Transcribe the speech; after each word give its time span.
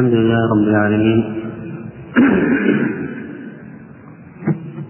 الحمد 0.00 0.14
لله 0.14 0.40
رب 0.52 0.68
العالمين. 0.68 1.20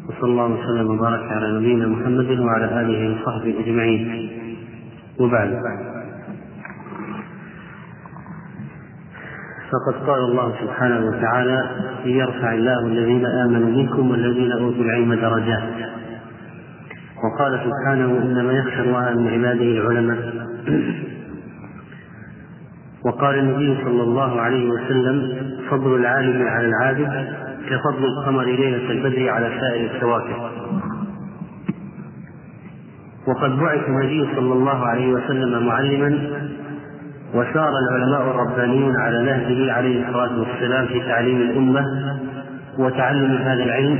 وصلى 0.08 0.30
الله 0.30 0.46
وسلم 0.46 0.90
وبارك 0.90 1.32
على 1.32 1.58
نبينا 1.58 1.86
محمد 1.86 2.38
وعلى 2.40 2.80
آله 2.80 3.00
وصحبه 3.14 3.54
أجمعين. 3.60 4.30
وبعد. 5.20 5.50
فقد 9.70 10.06
قال 10.06 10.20
الله 10.20 10.54
سبحانه 10.60 11.06
وتعالى 11.06 11.70
ليرفع 12.04 12.54
الله 12.54 12.86
الذين 12.86 13.26
آمنوا 13.26 13.70
منكم 13.70 14.10
والذين 14.10 14.52
أوتوا 14.52 14.84
العلم 14.84 15.14
درجات. 15.14 15.62
وقال 17.24 17.60
سبحانه 17.66 18.22
إنما 18.22 18.52
يخشى 18.52 18.80
الله 18.80 19.14
من 19.18 19.28
عباده 19.28 19.62
العلماء. 19.62 20.20
وقال 23.04 23.38
النبي 23.38 23.84
صلى 23.84 24.02
الله 24.02 24.40
عليه 24.40 24.70
وسلم 24.70 25.36
فضل 25.70 25.94
العالم 25.94 26.42
على 26.42 26.66
العابد 26.66 27.28
كفضل 27.70 28.04
القمر 28.04 28.44
ليلة 28.44 28.90
البدر 28.90 29.28
على 29.28 29.50
سائر 29.60 29.90
الكواكب. 29.94 30.36
وقد 33.26 33.58
بعث 33.58 33.88
النبي 33.88 34.28
صلى 34.36 34.52
الله 34.52 34.86
عليه 34.86 35.12
وسلم 35.12 35.66
معلما 35.66 36.18
وسار 37.34 37.70
العلماء 37.78 38.30
الربانيون 38.30 38.96
على 38.96 39.22
نهجه 39.22 39.72
عليه 39.72 40.08
الصلاة 40.08 40.38
والسلام 40.40 40.86
في 40.86 41.00
تعليم 41.00 41.36
الأمة 41.36 41.84
وتعلم 42.78 43.32
هذا 43.32 43.62
العلم. 43.64 43.98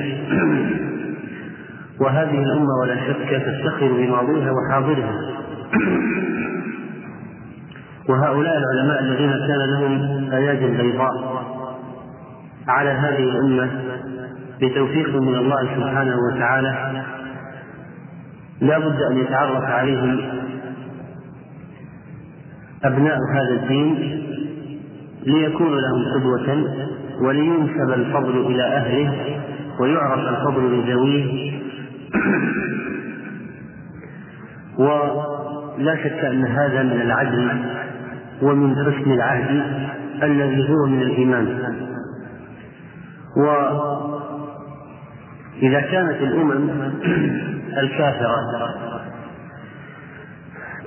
وهذه 2.01 2.42
الأمة 2.42 2.74
ولا 2.82 2.96
شك 2.96 3.42
تفتخر 3.46 3.92
بماضيها 3.92 4.51
وحاضرها. 4.52 5.14
وهؤلاء 8.09 8.59
العلماء 8.59 9.00
الذين 9.00 9.30
كان 9.30 9.59
لهم 9.59 10.30
اياد 10.32 10.80
بيضاء 10.80 11.45
على 12.68 12.90
هذه 12.90 13.24
الأمة 13.24 13.70
بتوفيق 14.62 15.09
من 15.09 15.34
الله 15.34 15.60
سبحانه 15.76 16.16
وتعالى 16.16 17.02
لا 18.60 18.78
بد 18.78 19.02
أن 19.02 19.18
يتعرف 19.18 19.65
عليهم 19.65 20.21
أبناء 22.84 23.16
هذا 23.34 23.54
الدين 23.62 24.21
ليكونوا 25.26 25.80
لهم 25.80 26.04
قدوة 26.15 26.65
ولينسب 27.21 27.90
الفضل 27.90 28.46
إلى 28.46 28.62
أهله 28.62 29.40
ويعرف 29.80 30.18
الفضل 30.18 30.78
لذويه. 30.78 31.51
ولا 35.78 35.96
شك 35.96 36.24
أن 36.24 36.45
هذا 36.45 36.82
من 36.82 37.01
العدل 37.01 37.51
ومن 38.43 38.74
حسن 38.77 39.13
العهد 39.13 39.63
الذي 40.23 40.69
هو 40.71 40.87
من 40.87 41.02
الإيمان. 41.02 41.46
وإذا 45.63 45.80
كانت 45.80 46.23
الأمم 46.23 46.71
الكافرة 47.79 48.41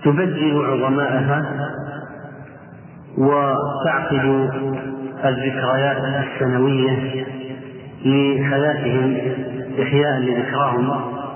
تبجل 0.03 0.65
عظماءها 0.65 1.45
وتعقد 3.17 4.49
الذكريات 5.25 5.97
السنوية 6.25 7.25
لحياتهم 8.05 9.17
إحياء 9.81 10.19
لذكراهم 10.19 10.89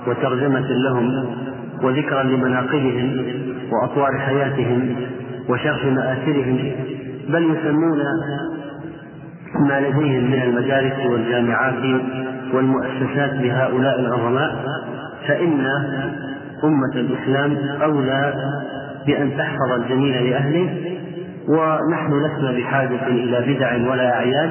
وترجمة 0.06 0.66
لهم 0.68 1.34
وذكرا 1.82 2.22
لمناقبهم 2.22 3.24
وأطوار 3.72 4.18
حياتهم 4.18 4.96
وشرح 5.48 5.84
مآثرهم 5.84 6.72
بل 7.28 7.42
يسمون 7.42 7.98
ما 9.68 9.80
لديهم 9.80 10.30
من 10.30 10.42
المدارس 10.42 11.06
والجامعات 11.06 12.02
والمؤسسات 12.54 13.34
بهؤلاء 13.34 14.00
العظماء 14.00 14.64
فإن 15.28 15.66
أمة 16.64 16.94
الإسلام 16.94 17.56
أولى 17.82 18.34
بأن 19.06 19.36
تحفظ 19.38 19.72
الجميل 19.72 20.30
لأهله 20.30 20.98
ونحن 21.48 22.12
لسنا 22.12 22.52
بحاجة 22.52 23.06
إلى 23.06 23.54
بدع 23.54 23.90
ولا 23.90 24.14
أعياد 24.14 24.50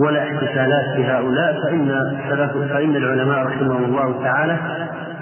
ولا 0.00 0.22
احتفالات 0.22 0.96
بهؤلاء 0.96 1.56
فإن 1.62 2.16
فإن 2.68 2.96
العلماء 2.96 3.46
رحمهم 3.46 3.84
الله 3.84 4.22
تعالى 4.22 4.56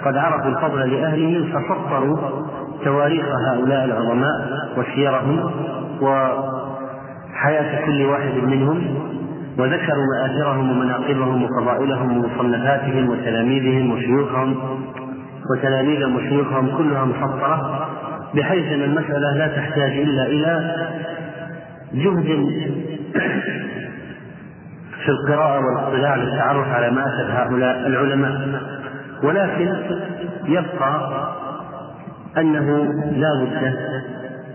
قد 0.04 0.16
عرفوا 0.16 0.50
الفضل 0.50 0.92
لأهله 0.92 1.44
فسطروا 1.52 2.37
تواريخ 2.84 3.24
هؤلاء 3.48 3.84
العظماء 3.84 4.68
وسيرهم 4.76 5.50
وحياة 6.00 7.86
كل 7.86 8.02
واحد 8.02 8.34
منهم 8.34 9.08
وذكروا 9.58 10.04
مآثرهم 10.14 10.70
ومناقبهم 10.70 11.42
وفضائلهم 11.42 12.16
ومصنفاتهم 12.16 13.08
وتلاميذهم 13.10 13.92
وشيوخهم 13.92 14.56
وتلاميذ 15.50 16.04
وشيوخهم 16.04 16.76
كلها 16.76 17.04
مسطرة 17.04 17.88
بحيث 18.34 18.72
أن 18.72 18.82
المسألة 18.82 19.36
لا 19.36 19.46
تحتاج 19.48 19.90
إلا 19.92 20.26
إلى 20.26 20.76
جهد 21.94 22.26
في 25.04 25.08
القراءة 25.08 25.60
والاطلاع 25.66 26.16
للتعرف 26.16 26.68
على 26.68 26.90
مآثر 26.90 27.26
هؤلاء 27.30 27.86
العلماء. 27.86 28.60
ولكن 29.22 29.74
يبقى 30.44 31.00
أنه 32.40 32.92
لا 33.16 33.44
بد 33.44 33.74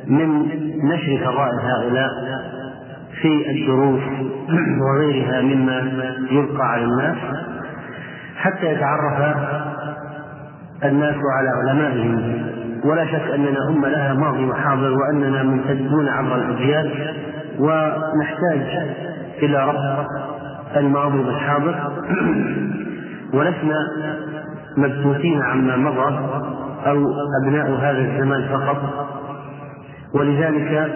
من 0.07 0.39
نشر 0.83 1.17
فضائل 1.25 1.59
هؤلاء 1.59 2.09
في 3.21 3.51
الدروس 3.51 4.01
وغيرها 4.81 5.41
مما 5.41 5.79
يلقى 6.31 6.71
على 6.71 6.83
الناس 6.83 7.17
حتى 8.35 8.65
يتعرف 8.65 9.35
الناس 10.83 11.15
على 11.37 11.49
علمائهم. 11.49 12.43
ولا 12.85 13.05
شك 13.05 13.31
أننا 13.33 13.69
أمة 13.69 13.87
لها 13.87 14.13
ماضي 14.13 14.45
وحاضر 14.45 14.91
وأننا 14.91 15.43
ممتدون 15.43 16.07
عبر 16.07 16.35
الأجيال 16.35 17.15
ونحتاج 17.59 18.87
إلى 19.43 19.65
ربط 19.65 20.05
الماضي 20.75 21.19
والحاضر. 21.19 21.75
ولسنا 23.33 23.87
مبثوثين 24.77 25.41
عما 25.41 25.75
مضى. 25.77 26.19
أو 26.85 27.13
أبناء 27.43 27.71
هذا 27.71 27.97
الزمان 27.97 28.47
فقط. 28.47 28.77
ولذلك 30.15 30.91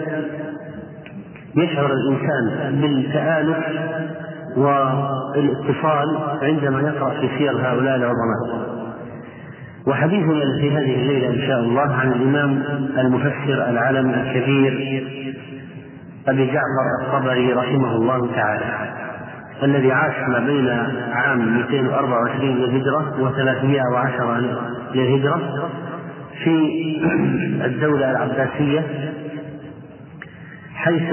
يشعر 1.56 1.92
الإنسان 1.92 2.80
بالتآلف 2.80 3.58
والاتصال 4.56 6.18
عندما 6.42 6.80
يقرأ 6.80 7.10
في 7.10 7.28
سير 7.38 7.52
هؤلاء 7.52 7.96
العظماء. 7.96 8.68
وحديثنا 9.86 10.58
في 10.60 10.70
هذه 10.70 10.94
الليلة 10.94 11.28
إن 11.28 11.48
شاء 11.48 11.60
الله 11.60 11.94
عن 11.94 12.12
الإمام 12.12 12.62
المفسر 12.98 13.68
العالم 13.70 14.10
الكبير 14.10 15.04
أبي 16.28 16.46
جعفر 16.46 16.86
الطبري 17.06 17.52
رحمه 17.52 17.96
الله 17.96 18.32
تعالى. 18.34 18.88
الذي 19.62 19.92
عاش 19.92 20.28
ما 20.28 20.38
بين 20.38 20.68
عام 21.12 21.56
224 21.56 22.56
للهجرة 22.56 23.14
و310 23.18 24.94
للهجرة 24.94 25.70
في 26.44 26.70
الدولة 27.66 28.10
العباسية 28.10 28.84
حيث 30.74 31.12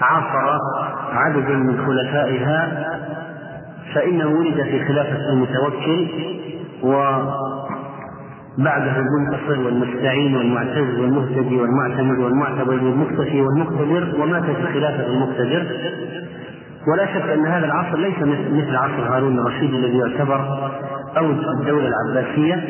عاصر 0.00 0.58
عدد 1.12 1.50
من 1.50 1.86
خلفائها 1.86 2.88
فإنه 3.94 4.26
ولد 4.26 4.62
في 4.62 4.84
خلافة 4.84 5.32
المتوكل 5.32 6.08
وبعده 6.82 7.36
المنتصر 8.96 9.60
والمستعين 9.60 10.36
والمعتز 10.36 10.98
والمهتدي 10.98 11.56
والمعتمد 11.60 12.18
والمعتبر 12.18 12.74
والمختفي 12.74 13.40
والمقتدر 13.40 14.20
ومات 14.20 14.44
في 14.44 14.66
خلافة 14.72 15.06
المقتدر. 15.06 15.66
ولا 16.86 17.06
شك 17.06 17.30
أن 17.30 17.46
هذا 17.46 17.66
العصر 17.66 17.98
ليس 17.98 18.18
مثل 18.50 18.76
عصر 18.76 19.16
هارون 19.16 19.38
الرشيد 19.38 19.74
الذي 19.74 19.98
يعتبر 19.98 20.70
أوج 21.18 21.36
الدولة 21.60 21.88
العباسية 21.88 22.64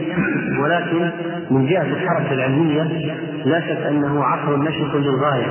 ولكن 0.63 1.11
من 1.51 1.67
جهة 1.67 1.83
الحركة 1.83 2.33
العلمية 2.33 2.83
لا 3.45 3.61
شك 3.61 3.87
أنه 3.87 4.25
عصر 4.25 4.57
نشط 4.57 4.95
للغاية 4.95 5.47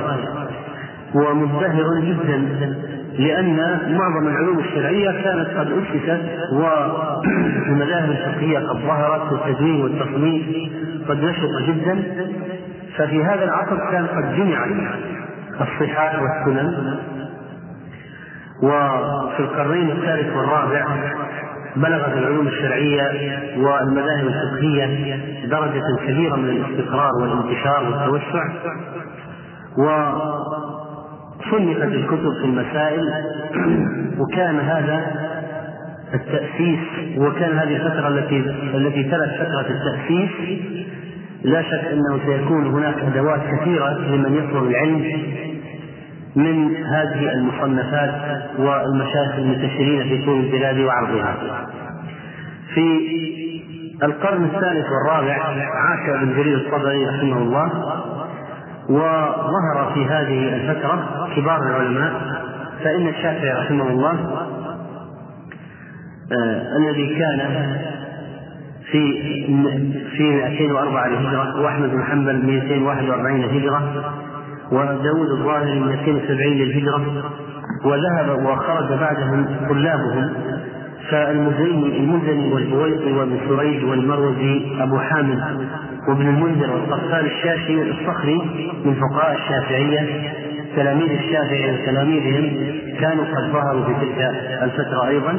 ومزدهر 1.14 2.00
جدا 2.00 2.76
لأن 3.18 3.56
معظم 3.98 4.28
العلوم 4.28 4.58
الشرعية 4.58 5.10
كانت 5.10 5.48
قد 5.58 5.68
أسست 5.72 6.20
والمذاهب 6.52 8.10
الفقهية 8.16 8.58
قد 8.58 8.76
ظهرت 8.76 9.32
والتدوين 9.32 9.82
والتصنيف 9.82 10.46
قد 11.08 11.24
نشط 11.24 11.68
جدا 11.68 12.02
ففي 12.96 13.24
هذا 13.24 13.44
العصر 13.44 13.90
كان 13.90 14.06
قد 14.06 14.36
جمعت 14.36 14.70
الصحاح 15.60 16.22
والسنن 16.22 16.96
وفي 18.62 19.40
القرنين 19.40 19.90
الثالث 19.90 20.36
والرابع 20.36 20.86
بلغت 21.76 22.12
العلوم 22.16 22.46
الشرعية 22.46 23.02
والمذاهب 23.56 24.26
الفقهية 24.26 25.16
درجة 25.46 25.82
كبيرة 26.06 26.36
من 26.36 26.48
الاستقرار 26.48 27.10
والانتشار 27.22 27.84
والتوسع 27.84 28.48
وصنفت 31.42 31.82
الكتب 31.82 32.32
في 32.40 32.44
المسائل 32.44 33.12
وكان 34.18 34.60
هذا 34.60 35.06
التأسيس 36.14 36.78
وكان 37.16 37.58
هذه 37.58 37.76
الفترة 37.76 38.08
التي 38.08 38.36
التي 38.74 39.02
تلت 39.02 39.30
فترة 39.34 39.66
التأسيس 39.70 40.30
لا 41.44 41.62
شك 41.62 41.84
أنه 41.92 42.18
سيكون 42.26 42.66
هناك 42.66 42.94
أدوات 42.98 43.40
كثيرة 43.40 43.98
لمن 43.98 44.34
يطلب 44.34 44.64
العلم 44.70 45.04
من 46.36 46.76
هذه 46.76 47.32
المصنفات 47.32 48.14
والمشايخ 48.58 49.34
المنتشرين 49.38 50.02
في 50.02 50.24
طول 50.24 50.40
البلاد 50.40 50.78
وعرضها. 50.78 51.36
في 52.74 53.12
القرن 54.02 54.44
الثالث 54.44 54.86
والرابع 54.90 55.42
عاش 55.74 56.08
ابن 56.08 56.34
جرير 56.36 56.56
الطبري 56.56 57.06
رحمه 57.08 57.38
الله 57.38 57.70
وظهر 58.88 59.90
في 59.94 60.04
هذه 60.06 60.56
الفترة 60.56 61.28
كبار 61.36 61.58
العلماء 61.62 62.12
فإن 62.84 63.08
الشافعي 63.08 63.52
رحمه 63.52 63.88
الله 63.88 64.12
آه 66.32 66.76
الذي 66.76 67.18
كان 67.18 67.76
في 68.90 69.22
في 70.16 70.22
204 70.22 71.08
للهجرة 71.08 71.62
وأحمد 71.62 71.90
بن 71.90 72.04
حنبل 72.04 72.46
241 72.46 73.40
للهجرة 73.40 74.12
وداود 74.72 75.30
الظاهري 75.30 75.80
270 75.80 76.52
للهجرة 76.52 77.24
وذهب 77.84 78.44
وخرج 78.44 78.98
بعدهم 78.98 79.46
طلابهم 79.68 80.32
فالمزني 81.10 81.96
المزني 81.96 82.52
والبويطي 82.52 83.12
وابن 83.12 83.38
سريج 83.48 83.84
والمروزي 83.84 84.82
أبو 84.82 84.98
حامد 84.98 85.40
وابن 86.08 86.28
المنذر 86.28 86.70
والقفال 86.70 87.26
الشاشي 87.26 87.90
الصخري 87.90 88.38
من 88.84 88.94
فقهاء 88.94 89.34
الشافعية 89.34 90.32
تلاميذ 90.76 91.10
الشافعي 91.10 91.72
وتلاميذهم 91.72 92.44
كانوا 93.00 93.24
قد 93.24 93.52
ظهروا 93.52 93.84
في 93.84 93.92
تلك 94.00 94.20
الفترة 94.62 95.08
أيضا. 95.08 95.38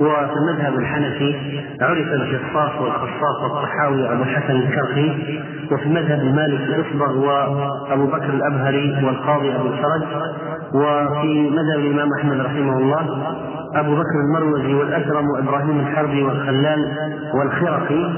وفي 0.00 0.32
المذهب 0.36 0.78
الحنفي 0.78 1.34
عرف 1.80 2.06
الجصاص 2.06 2.80
والقصاص 2.80 3.42
والطحاوي 3.42 4.02
وأبو 4.02 4.22
الحسن 4.22 4.56
الكرخي 4.56 5.10
وفي 5.72 5.86
المذهب 5.86 6.20
المالكي 6.20 6.64
الأصبغ 6.64 7.18
وأبو 7.18 8.06
بكر 8.06 8.28
الأبهري 8.28 9.04
والقاضي 9.04 9.56
أبو 9.56 9.66
الفرج 9.68 10.02
وفي 10.74 11.50
مذهب 11.50 11.78
الإمام 11.78 12.08
أحمد 12.18 12.40
رحمه 12.40 12.78
الله 12.78 13.06
أبو 13.74 13.94
بكر 13.94 14.20
المروزي 14.24 14.74
والأكرم 14.74 15.24
وإبراهيم 15.30 15.80
الحربي 15.80 16.22
والخلال 16.22 16.92
والخرقي 17.34 18.10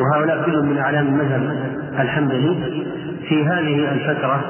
وهؤلاء 0.00 0.44
كلهم 0.46 0.66
من 0.66 0.78
أعلام 0.78 1.06
المذهب 1.06 1.56
الحنبلي. 2.00 2.84
في 3.28 3.44
هذه 3.44 3.92
الفترة 3.92 4.40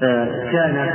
كان 0.52 0.88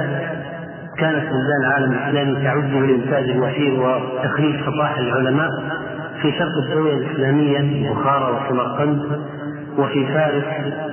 كانت 1.00 1.24
بلدان 1.24 1.62
العالم 1.66 1.92
الإسلامي 1.92 2.44
تعده 2.44 2.80
الانتاج 2.80 3.30
الوحيد 3.30 3.74
وتخريج 3.80 4.56
فطاح 4.64 4.98
العلماء 4.98 5.50
في 6.22 6.32
شرق 6.32 6.58
الدولة 6.66 6.94
الإسلامية 6.94 7.90
بخارى 7.90 8.36
وسمرقند 8.36 9.22
وفي 9.78 10.08
فارس 10.14 10.44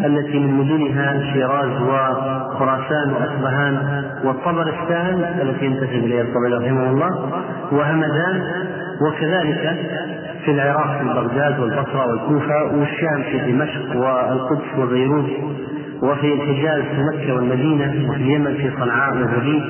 التي 0.04 0.38
من 0.38 0.54
مدنها 0.54 1.32
شيراز 1.32 1.82
وخراسان 1.82 3.10
وأصبهان 3.12 4.04
والطبرستان 4.24 5.38
التي 5.42 5.64
ينتسب 5.66 6.04
اليها 6.04 6.22
الطبري 6.22 6.54
رحمه 6.54 6.90
الله 6.90 7.30
وهمدان 7.72 8.42
وكذلك 9.00 9.76
في 10.44 10.50
العراق 10.50 10.98
في 10.98 11.04
بغداد 11.04 11.60
والبصرة 11.60 12.06
والكوفة 12.06 12.64
والشام 12.64 13.22
في 13.22 13.52
دمشق 13.52 13.96
والقدس 13.96 14.78
وبيروت 14.78 15.30
وفي 16.02 16.32
الحجاز 16.34 16.82
في 16.82 17.02
مكة 17.12 17.34
والمدينة 17.34 18.08
وفي 18.08 18.16
اليمن 18.22 18.54
في 18.54 18.70
صنعاء 18.80 19.16
وزبيب 19.16 19.62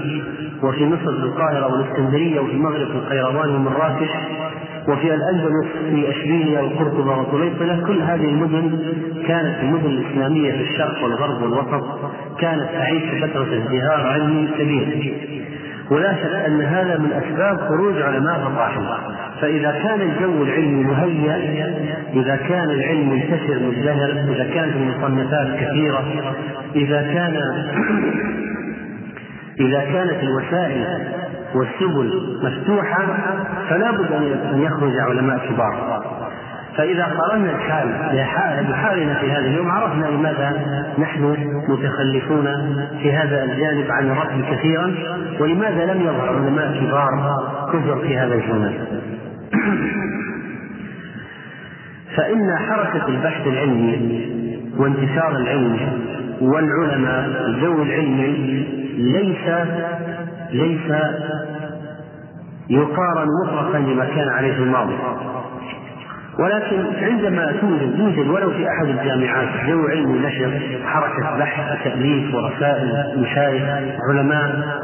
وفي 0.63 0.85
مصر 0.87 1.13
في 1.13 1.23
القاهرة 1.23 1.73
والإسكندرية 1.73 2.41
وفي 2.41 2.53
المغرب 2.53 2.87
في 2.87 2.95
القيروان 2.95 3.51
ومراكش 3.55 4.09
وفي 4.89 5.15
الأندلس 5.15 5.67
في 5.91 6.11
أشبيلية 6.11 6.61
وقرطبة 6.61 7.19
وطليطلة 7.19 7.87
كل 7.87 8.01
هذه 8.03 8.25
المدن 8.29 8.79
كانت 9.29 9.59
المدن 9.63 9.87
الإسلامية 9.87 10.53
في 10.53 10.61
الشرق 10.71 11.05
والغرب 11.05 11.43
والوسط 11.43 11.85
كانت 12.41 12.63
تعيش 12.73 13.03
فترة 13.25 13.43
ازدهار 13.43 14.07
علمي 14.07 14.49
كبير. 14.59 15.13
ولا 15.91 16.13
شك 16.13 16.35
أن 16.47 16.63
هذا 16.63 16.99
من 16.99 17.13
أسباب 17.13 17.69
خروج 17.69 18.03
علماء 18.03 18.39
فطاحل 18.39 18.87
فإذا 19.41 19.71
كان 19.71 20.01
الجو 20.01 20.43
العلمي 20.43 20.85
مهيأ 20.85 21.37
إذا 22.15 22.37
كان 22.37 22.71
العلم 22.71 23.11
منتشر 23.11 23.59
مزدهر 23.63 24.11
إذا 24.11 24.55
كانت 24.55 24.77
المصنفات 24.77 25.61
كثيرة 25.61 26.05
إذا 26.75 27.03
كان 27.03 27.37
إذا 29.67 29.81
كانت 29.81 30.23
الوسائل 30.23 30.87
والسبل 31.55 32.39
مفتوحة 32.43 33.07
فلا 33.69 33.91
بد 33.91 34.13
أن 34.53 34.63
يخرج 34.63 34.99
علماء 34.99 35.39
كبار. 35.39 36.05
فإذا 36.77 37.05
قارنا 37.05 37.51
الحال 37.51 37.89
بحالنا 38.71 39.15
في 39.15 39.33
هذا 39.33 39.47
اليوم 39.47 39.71
عرفنا 39.71 40.07
لماذا 40.07 40.53
نحن 40.99 41.37
متخلفون 41.69 42.45
في 43.03 43.13
هذا 43.13 43.45
الجانب 43.45 43.91
عن 43.91 44.11
الركب 44.11 44.45
كثيرا 44.51 44.95
ولماذا 45.41 45.95
لم 45.95 46.01
يظهر 46.01 46.37
علماء 46.37 46.81
كبار 46.81 47.41
كثر 47.73 47.99
في 47.99 48.19
هذا 48.19 48.35
الزمان 48.35 48.75
فإن 52.17 52.57
حركة 52.59 53.09
البحث 53.09 53.47
العلمي 53.47 54.27
وانتشار 54.79 55.37
العلم 55.37 55.79
والعلماء 56.41 57.47
الجو 57.47 57.83
العلمي 57.83 58.67
ليس 58.99 59.49
ليس 60.53 60.93
يقارن 62.71 63.29
مطلقا 63.45 63.79
بما 63.79 64.05
كان 64.05 64.29
عليه 64.29 64.57
الماضي. 64.57 64.95
ولكن 66.39 66.85
عندما 67.03 67.53
توجد 67.61 67.99
يوجد 67.99 68.29
ولو 68.29 68.51
في 68.51 68.69
أحد 68.69 68.89
الجامعات 68.89 69.49
جو 69.69 69.87
علمي 69.87 70.19
نشر 70.19 70.61
حركة 70.85 71.39
بحث 71.39 71.85
تأليف 71.85 72.35
ورسائل 72.35 73.21
مشايخ 73.21 73.63
علماء 74.11 74.81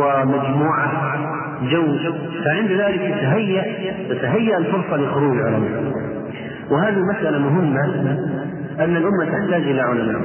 ومجموعة 0.00 1.16
جو. 1.62 1.96
فعند 2.44 2.70
ذلك 2.70 3.00
تتهيأ 3.00 3.64
تتهيأ 4.08 4.58
الفرصة 4.58 4.96
لخروج 4.96 5.38
العلماء. 5.38 5.92
وهذه 6.70 6.98
مسألة 7.14 7.38
مهمة 7.38 7.84
أن 8.78 8.96
الأمة 8.96 9.24
تحتاج 9.24 9.62
إلى 9.62 9.80
علماء. 9.80 10.20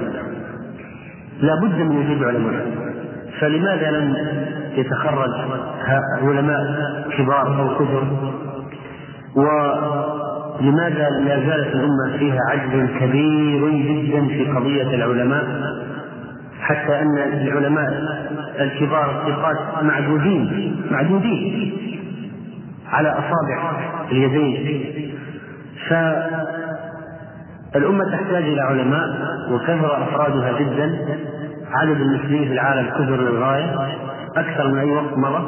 لا 1.41 1.55
بد 1.63 1.79
من 1.79 1.97
وجود 1.97 2.23
علماء. 2.23 2.65
فلماذا 3.39 3.91
لم 3.91 4.15
يتخرج 4.75 5.29
علماء 6.21 6.63
كبار 7.17 7.59
أو 7.59 7.75
كثر 7.75 8.03
ولماذا 10.59 11.09
لا 11.09 11.39
زالت 11.39 11.75
الأمة 11.75 12.17
فيها 12.17 12.39
عجز 12.49 12.89
كبير 12.99 13.69
جدا 13.69 14.27
في 14.27 14.45
قضية 14.45 14.95
العلماء؟ 14.95 15.45
حتى 16.61 17.01
أن 17.01 17.17
العلماء 17.17 17.89
الكبار 18.59 19.27
الثقات 19.27 19.83
معدودين 19.83 20.75
معدودين 20.91 21.73
على 22.89 23.09
أصابع 23.09 23.71
اليدين. 24.11 24.83
فالأمة 27.73 28.03
تحتاج 28.11 28.43
إلى 28.43 28.61
علماء 28.61 29.07
وكثر 29.51 30.03
أفرادها 30.03 30.59
جدا. 30.59 30.99
عدد 31.71 32.01
المسلمين 32.01 32.45
في 32.47 32.53
العالم 32.53 32.89
كثر 32.89 33.15
للغاية 33.15 33.75
أكثر 34.37 34.67
من 34.67 34.77
أي 34.79 34.89
وقت 34.91 35.17
مضى. 35.17 35.43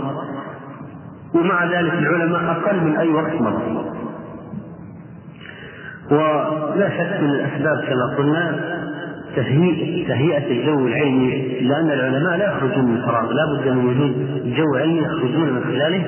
ومع 1.36 1.66
ذلك 1.66 1.94
العلماء 1.94 2.42
أقل 2.52 2.84
من 2.84 2.98
أي 2.98 3.10
وقت 3.10 3.34
مضى. 3.42 3.95
ولا 6.12 6.90
شك 6.90 7.22
من 7.22 7.30
الأسباب 7.30 7.84
كما 7.88 8.16
قلنا 8.18 8.76
تهيئة 9.36 10.08
تهيئة 10.08 10.52
الجو 10.52 10.88
العلمي 10.88 11.60
لأن 11.62 11.92
العلماء 11.92 12.38
لا 12.38 12.46
يخرجون 12.46 12.86
من 12.86 13.02
فراغ 13.06 13.32
لا 13.32 13.46
بد 13.46 13.68
من 13.68 13.86
وجود 13.86 14.44
جو 14.58 14.76
علمي 14.76 15.00
يخرجون 15.00 15.54
من 15.54 15.64
خلاله. 15.64 16.06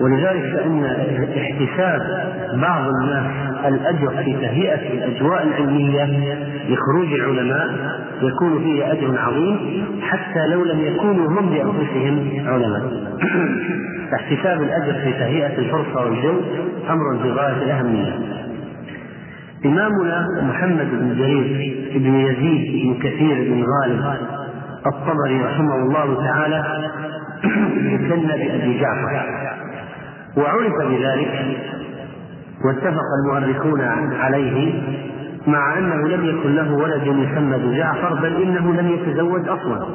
ولذلك 0.00 0.42
فإن 0.42 0.84
احتساب 1.36 2.32
بعض 2.54 2.82
الناس 2.88 3.24
الأجر 3.66 4.08
في 4.24 4.32
تهيئة 4.32 4.92
الأجواء 4.92 5.42
العلمية 5.42 6.04
لخروج 6.68 7.12
العلماء 7.12 7.68
يكون 8.22 8.58
فيه 8.62 8.92
أجر 8.92 9.18
عظيم 9.18 9.86
حتى 10.02 10.46
لو 10.46 10.64
لم 10.64 10.80
يكونوا 10.80 11.28
هم 11.28 11.50
بأنفسهم 11.50 12.44
علماء. 12.46 12.82
احتساب 14.14 14.62
الأجر 14.62 14.92
في 14.92 15.12
تهيئة 15.12 15.58
الفرصة 15.58 16.00
والجو 16.00 16.40
أمر 16.90 17.16
بغاية 17.24 17.62
الأهمية. 17.62 18.40
إمامنا 19.64 20.26
محمد 20.42 20.90
بن 20.90 21.14
جرير 21.18 21.76
بن 21.94 22.14
يزيد 22.14 22.86
بن 22.86 22.94
كثير 23.02 23.36
بن 23.52 23.64
غالب 23.64 24.16
الطبري 24.86 25.42
رحمه 25.42 25.74
الله 25.74 26.24
تعالى 26.24 26.90
يكنى 27.76 28.26
بأبي 28.26 28.80
جعفر. 28.80 29.22
وعرف 30.36 30.72
بذلك 30.88 31.56
واتفق 32.64 33.04
المؤرخون 33.24 33.80
عليه 34.20 34.82
مع 35.46 35.78
أنه 35.78 36.08
لم 36.08 36.24
يكن 36.24 36.54
له 36.54 36.72
ولد 36.72 37.02
يسمى 37.06 37.58
بجعفر 37.58 38.14
بل 38.14 38.42
إنه 38.42 38.72
لم 38.72 38.88
يتزوج 38.88 39.48
أصلا. 39.48 39.86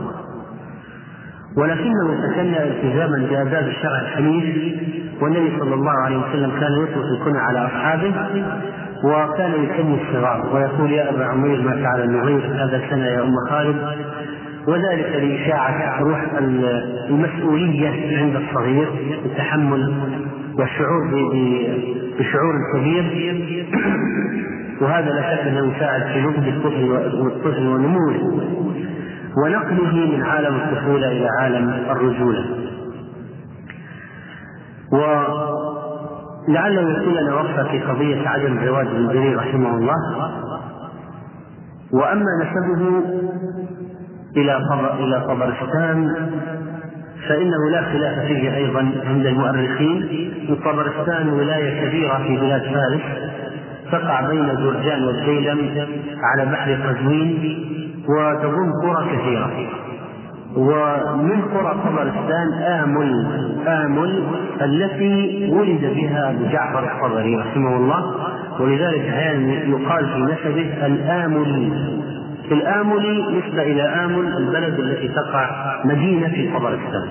ولكنه 1.58 2.28
تكلم 2.32 2.56
التزاما 2.56 3.28
بآداب 3.30 3.68
الشرع 3.68 4.00
الحنيف 4.02 4.74
والنبي 5.22 5.60
صلى 5.60 5.74
الله 5.74 5.92
عليه 5.92 6.18
وسلم 6.18 6.52
كان 6.60 6.72
يطلق 6.84 7.06
الكنى 7.06 7.38
على 7.40 7.66
أصحابه 7.66 8.14
وكان 9.04 9.64
يكني 9.64 9.98
الصغار 10.02 10.56
ويقول 10.56 10.92
يا 10.92 11.10
أبا 11.10 11.26
عمير 11.26 11.62
ما 11.62 11.72
فعل 11.72 12.02
النغير 12.04 12.46
هذا 12.54 12.82
سنة 12.90 13.06
يا 13.06 13.22
أم 13.24 13.36
خالد. 13.50 13.76
وذلك 14.68 15.16
لإشاعة 15.16 16.00
روح 16.00 16.22
المسؤولية 17.10 18.18
عند 18.18 18.36
الصغير 18.36 18.88
التحمل 19.26 19.94
والشعور 20.60 21.04
بشعور 22.20 22.56
الكبير. 22.56 23.66
وهذا 24.82 25.10
لا 25.10 25.36
شك 25.36 25.48
أنه 25.48 25.76
يساعد 25.76 26.02
في 26.02 26.22
نضج 26.22 26.48
الطفل 27.26 27.68
ونموه. 27.68 28.42
ونقله 29.44 29.96
من 30.16 30.22
عالم 30.24 30.56
الطفولة 30.56 31.12
إلى 31.12 31.28
عالم 31.42 31.70
الرجولة. 31.90 32.46
ولعله 34.92 35.75
يكون 36.92 37.14
لنا 37.14 37.36
وقفة 37.36 37.64
في 37.64 37.80
قضية 37.80 38.28
عدم 38.28 38.66
زواج 38.66 38.88
جرير 38.88 39.38
رحمه 39.38 39.78
الله. 39.78 39.96
وأما 41.94 42.32
نسبه 42.42 43.04
إلى 44.38 44.58
إلى 45.00 45.26
طبرستان 45.28 46.30
فإنه 47.30 47.70
لا 47.72 47.82
خلاف 47.82 48.26
فيه 48.26 48.56
أيضا 48.56 48.80
عند 49.06 49.26
المؤرخين. 49.26 50.32
وطبرستان 50.50 51.30
ولاية 51.30 51.88
كبيرة 51.88 52.18
في 52.18 52.38
بلاد 52.38 52.62
فارس 52.62 53.02
تقع 53.92 54.22
بين 54.30 54.48
جرجان 54.48 55.04
والديلم 55.04 55.88
على 56.24 56.52
بحر 56.52 56.74
قزوين 56.74 57.66
وتضم 58.10 58.72
قرى 58.84 59.18
كثيرة. 59.18 59.52
ومن 60.56 61.42
قرى 61.42 61.78
طبرستان 61.86 62.54
آمل 62.54 63.28
آمل 63.68 64.24
التي 64.62 65.50
ولد 65.52 65.82
بها 65.96 66.30
أبو 66.30 66.46
جعفر 66.46 66.84
الطبري 66.84 67.36
رحمه 67.36 67.78
الله 67.78 68.16
ولذلك 68.60 69.00
أحيانا 69.10 69.54
يقال 69.54 70.06
في 70.06 70.20
نسبه 70.20 70.86
الآملي 70.86 71.72
الآملي 72.52 73.22
نسبة 73.22 73.62
إلى 73.62 73.84
آمل 73.84 74.38
البلد 74.38 74.80
التي 74.80 75.08
تقع 75.08 75.50
مدينة 75.86 76.28
في 76.28 76.54
طبرستان 76.54 77.08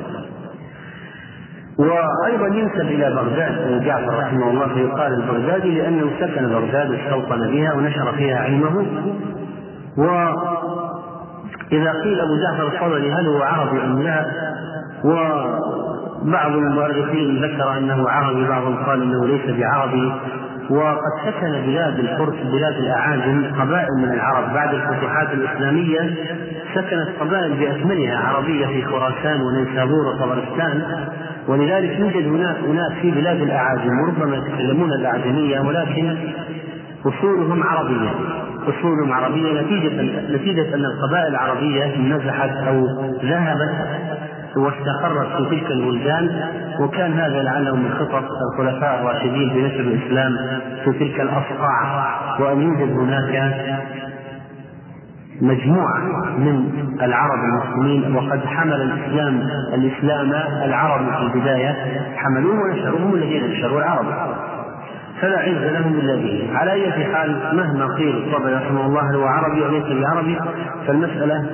وأيضا 1.79 2.47
ينسب 2.47 2.81
إلى 2.81 3.11
بغداد 3.11 3.59
أبو 3.59 3.85
جعفر 3.85 4.19
رحمه 4.19 4.51
الله 4.51 4.69
فيقال 4.75 5.13
البغدادي 5.15 5.71
لأنه 5.71 6.11
سكن 6.21 6.47
بغداد 6.47 6.91
واستوطن 6.91 7.51
بها 7.51 7.75
ونشر 7.75 8.13
فيها 8.13 8.39
علمه. 8.39 8.87
وإذا 11.75 11.93
قيل 12.03 12.21
أبو 12.21 12.37
جعفر 12.37 12.67
الطبري 12.67 13.13
هل 13.13 13.27
هو 13.27 13.43
عربي 13.43 13.85
أم 13.85 14.03
لا؟ 14.03 14.27
وبعض 15.05 16.53
المؤرخين 16.53 17.45
ذكر 17.45 17.79
أنه 17.79 18.09
عربي 18.09 18.49
بعضهم 18.49 18.77
قال 18.77 19.03
أنه 19.03 19.27
ليس 19.27 19.57
بعربي. 19.59 20.13
وقد 20.71 21.13
سكن 21.27 21.53
بلاد 21.67 21.99
الفرس 21.99 22.35
بلاد 22.53 22.75
الأعاجم 22.75 23.45
قبائل 23.61 23.89
من 23.99 24.13
العرب. 24.13 24.55
بعد 24.55 24.75
الفتوحات 24.75 25.33
الإسلامية 25.33 26.15
سكنت 26.75 27.09
قبائل 27.21 27.55
بأكملها 27.55 28.19
عربية 28.19 28.67
في 28.67 28.83
خراسان 28.83 29.41
ونيسابور 29.41 30.07
وطبرستان. 30.07 30.83
ولذلك 31.49 31.99
يوجد 31.99 32.27
هناك 32.27 32.57
هناك 32.57 32.93
في 33.03 33.11
بلاد 33.11 33.41
الأعاجم 33.41 34.01
وربما 34.01 34.37
يتكلمون 34.37 34.93
الأعجمية 34.93 35.61
ولكن 35.61 36.17
أصولهم 37.07 37.63
عربية. 37.63 38.44
أصولهم 38.69 39.13
عربية 39.13 39.61
نتيجة 39.61 40.03
نتيجة 40.37 40.75
أن 40.75 40.85
القبائل 40.85 41.27
العربية 41.27 41.99
نزحت 41.99 42.51
أو 42.69 42.87
ذهبت 43.23 43.71
واستقرت 44.57 45.49
في 45.49 45.61
تلك 45.61 45.71
البلدان 45.71 46.51
وكان 46.81 47.13
هذا 47.13 47.43
لعله 47.43 47.77
من 47.77 47.91
خطط 47.95 48.25
الخلفاء 48.53 49.01
الراشدين 49.01 49.51
في 49.51 49.63
نشر 49.63 49.81
الإسلام 49.81 50.37
في 50.85 50.93
تلك 50.99 51.21
الأصقاع. 51.21 52.15
وأن 52.41 52.63
يوجد 52.63 52.93
هناك 52.93 53.55
مجموعة 55.41 55.99
من 56.39 56.71
العرب 57.03 57.39
المسلمين 57.45 58.17
وقد 58.17 58.47
حمل 58.47 58.83
الإسلام 58.83 59.43
الإسلام 59.75 60.33
العرب 60.65 61.13
في 61.15 61.23
البداية 61.37 61.77
حملوه 62.17 62.61
ونشروه 62.63 63.03
هم 63.03 63.15
الذين 63.15 63.45
نشروا 63.45 63.79
العرب. 63.79 64.07
فلا 65.25 65.39
عز 65.39 65.73
لهم 65.73 65.95
إلا 65.95 66.15
به. 66.15 66.51
على 66.55 66.73
أي 66.73 66.93
حال 67.15 67.37
مهما 67.53 67.95
قيل 67.97 68.17
الطبري 68.17 68.55
رحمه 68.55 68.87
الله 68.87 69.17
هو 69.17 69.25
عربي 69.25 69.65
أو 69.65 69.71
ليس 69.71 69.85
بعربي 70.03 70.39
فالمسألة 70.87 71.45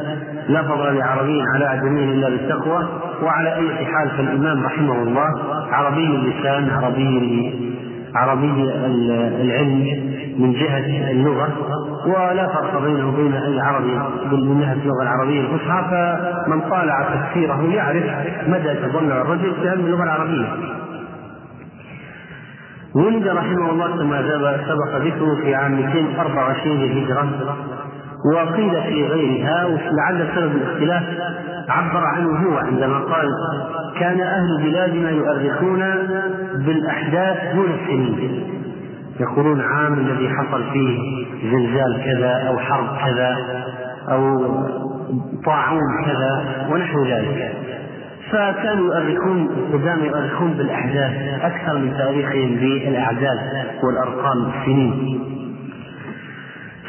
لا 0.48 0.62
فضل 0.62 0.96
لعربي 0.98 1.42
على 1.54 1.66
اعجمي 1.66 2.04
إلا 2.04 2.28
بالتقوى 2.28 2.88
وعلى 3.22 3.54
أي 3.54 3.86
حال 3.86 4.10
فالإمام 4.10 4.64
رحمه 4.64 5.02
الله 5.02 5.28
عربي 5.72 6.06
اللسان 6.06 6.70
عربي 6.70 7.54
عربي 8.14 8.72
العلم 9.42 10.10
من 10.38 10.52
جهة 10.52 11.10
اللغة 11.10 11.48
ولا 12.06 12.46
فرق 12.46 12.82
بينه 12.82 13.08
وبين 13.08 13.34
أي 13.34 13.60
عربي 13.60 13.94
من 14.32 14.60
جهة 14.60 14.72
اللغة 14.72 15.02
العربية 15.02 15.40
الفصحى 15.40 15.84
فمن 15.90 16.60
طالع 16.60 17.02
تفسيره 17.02 17.72
يعرف 17.72 18.04
مدى 18.48 18.74
تضلع 18.74 19.20
الرجل 19.20 19.68
علم 19.68 19.86
اللغة 19.86 20.02
العربية. 20.04 20.46
ولد 22.94 23.28
رحمه 23.28 23.70
الله 23.70 23.96
كما 23.96 24.22
سبق 24.68 24.96
ذكره 24.96 25.34
في 25.42 25.54
عام 25.54 25.72
224 25.72 26.76
للهجرة. 26.76 27.28
وقيل 28.24 28.82
في 28.82 29.06
غيرها 29.06 29.66
ولعل 29.66 30.28
سبب 30.34 30.56
الاختلاف 30.56 31.02
عبر 31.68 32.04
عنه 32.04 32.28
هو 32.28 32.58
عندما 32.58 32.98
قال 32.98 33.28
كان 34.00 34.20
أهل 34.20 34.62
بلادنا 34.62 35.10
يؤرخون 35.10 35.78
بالأحداث 36.54 37.54
دون 37.54 37.70
السنين 37.80 38.46
يقولون 39.20 39.60
عام 39.60 39.94
الذي 39.94 40.28
حصل 40.28 40.72
فيه 40.72 41.26
زلزال 41.52 42.02
كذا 42.04 42.48
أو 42.48 42.58
حرب 42.58 42.86
كذا 43.04 43.36
أو 44.08 44.48
طاعون 45.44 46.04
كذا 46.04 46.44
ونحو 46.70 47.04
ذلك. 47.04 47.52
فكانوا 48.32 48.94
يؤرخون 48.94 49.46
القدامى 49.46 50.06
يؤرخون 50.06 50.52
بالأحداث 50.52 51.12
أكثر 51.42 51.78
من 51.78 51.94
تاريخهم 51.98 52.56
بالأعداد 52.56 53.38
والأرقام 53.82 54.50
السنين. 54.50 55.20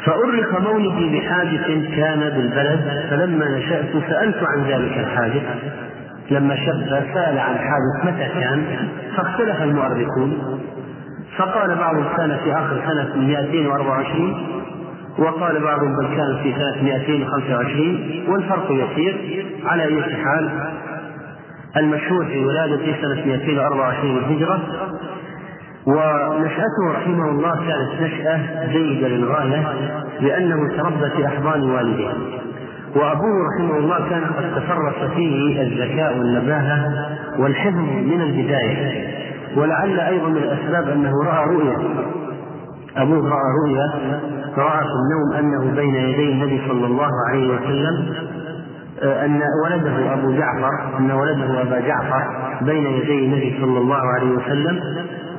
فأرخ 0.04 0.60
مولدي 0.60 1.18
بحادث 1.18 1.66
كان 1.96 2.20
بالبلد 2.20 3.06
فلما 3.10 3.58
نشأت 3.58 3.92
سألت 4.08 4.36
عن 4.36 4.62
ذلك 4.64 4.98
الحادث 4.98 5.42
لما 6.30 6.56
شب 6.56 7.04
سأل 7.14 7.38
عن 7.38 7.58
حادث 7.58 8.04
متى 8.04 8.40
كان 8.40 8.64
فاختلف 9.16 9.62
المؤرخون. 9.62 10.60
فقال 11.36 11.74
بعضهم 11.74 12.04
كان 12.16 12.36
في 12.44 12.52
آخر 12.52 12.82
سنة 12.86 13.16
224 13.16 14.62
وقال 15.18 15.62
بعضهم 15.62 15.96
بل 15.96 16.16
كان 16.16 16.36
في 16.42 16.52
سنة 16.52 16.82
225 16.82 18.24
والفرق 18.28 18.70
يسير 18.70 19.44
على 19.66 19.84
أي 19.84 20.02
حال. 20.02 20.50
المشهور 21.76 22.24
في 22.24 22.44
ولادته 22.44 22.96
سنة 23.02 23.26
224 23.26 24.16
للهجرة 24.18 24.60
ونشأته 25.86 26.92
رحمه 26.94 27.30
الله 27.30 27.56
كانت 27.56 28.02
نشأة 28.02 28.66
جيدة 28.72 29.08
للغاية 29.08 29.66
لأنه 30.20 30.68
تربى 30.76 31.10
في 31.16 31.26
أحضان 31.26 31.70
والديه 31.70 32.12
وأبوه 32.96 33.46
رحمه 33.54 33.76
الله 33.78 34.08
كان 34.10 34.24
قد 34.24 34.54
تفرس 34.56 35.10
فيه 35.14 35.62
الذكاء 35.62 36.18
والنباهة 36.18 37.08
والحفظ 37.38 37.76
من 37.76 38.20
البداية. 38.22 39.06
ولعل 39.56 40.00
أيضا 40.00 40.28
من 40.28 40.36
الأسباب 40.36 40.88
أنه 40.88 41.12
رأى 41.26 41.46
رؤيا 41.46 41.76
أبوه 42.96 43.28
رأى 43.28 43.42
رؤيا 43.64 43.92
رأى 44.58 44.84
في 44.84 44.94
النوم 45.02 45.32
أنه 45.38 45.76
بين 45.76 45.94
يدي 45.94 46.32
النبي 46.32 46.60
صلى 46.68 46.86
الله 46.86 47.08
عليه 47.28 47.54
وسلم 47.54 48.14
أن 49.04 49.40
ولده 49.64 50.12
أبو 50.12 50.32
جعفر 50.32 50.98
أن 50.98 51.10
ولده 51.10 51.62
أبا 51.62 51.80
جعفر 51.80 52.22
بين 52.62 52.86
يدي 52.86 53.24
النبي 53.24 53.58
صلى 53.60 53.78
الله 53.78 54.00
عليه 54.16 54.30
وسلم 54.30 54.80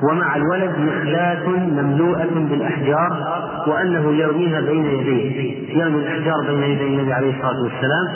ومع 0.02 0.36
الولد 0.36 0.72
مخلاة 0.78 1.48
مملوءة 1.48 2.28
بالأحجار 2.34 3.42
وأنه 3.66 4.12
يرميها 4.12 4.60
بين 4.60 4.84
يديه 4.84 5.54
يرمي 5.78 5.98
الأحجار 5.98 6.34
بين 6.48 6.62
يدي 6.62 6.86
النبي 6.86 7.12
عليه 7.12 7.36
الصلاة 7.36 7.62
والسلام. 7.62 8.08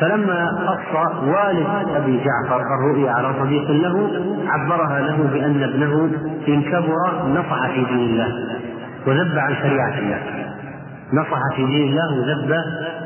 فلما 0.00 0.48
قص 0.68 1.14
والد 1.22 1.88
أبي 1.96 2.20
جعفر 2.24 2.60
الرؤيا 2.60 3.10
على 3.10 3.34
صديق 3.40 3.70
له 3.70 4.10
عبرها 4.48 5.00
له 5.00 5.28
بأن 5.32 5.62
ابنه 5.62 6.10
إن 6.48 6.62
كبر 6.62 7.28
نصح 7.28 7.66
في 7.66 7.84
دين 7.84 8.10
الله 8.10 8.28
وذب 9.06 9.38
عن 9.38 9.54
شريعة 9.54 9.98
الله. 9.98 10.20
نصح 11.12 11.56
في 11.56 11.64
دين 11.64 11.88
الله 11.88 12.20
وذب 12.20 12.54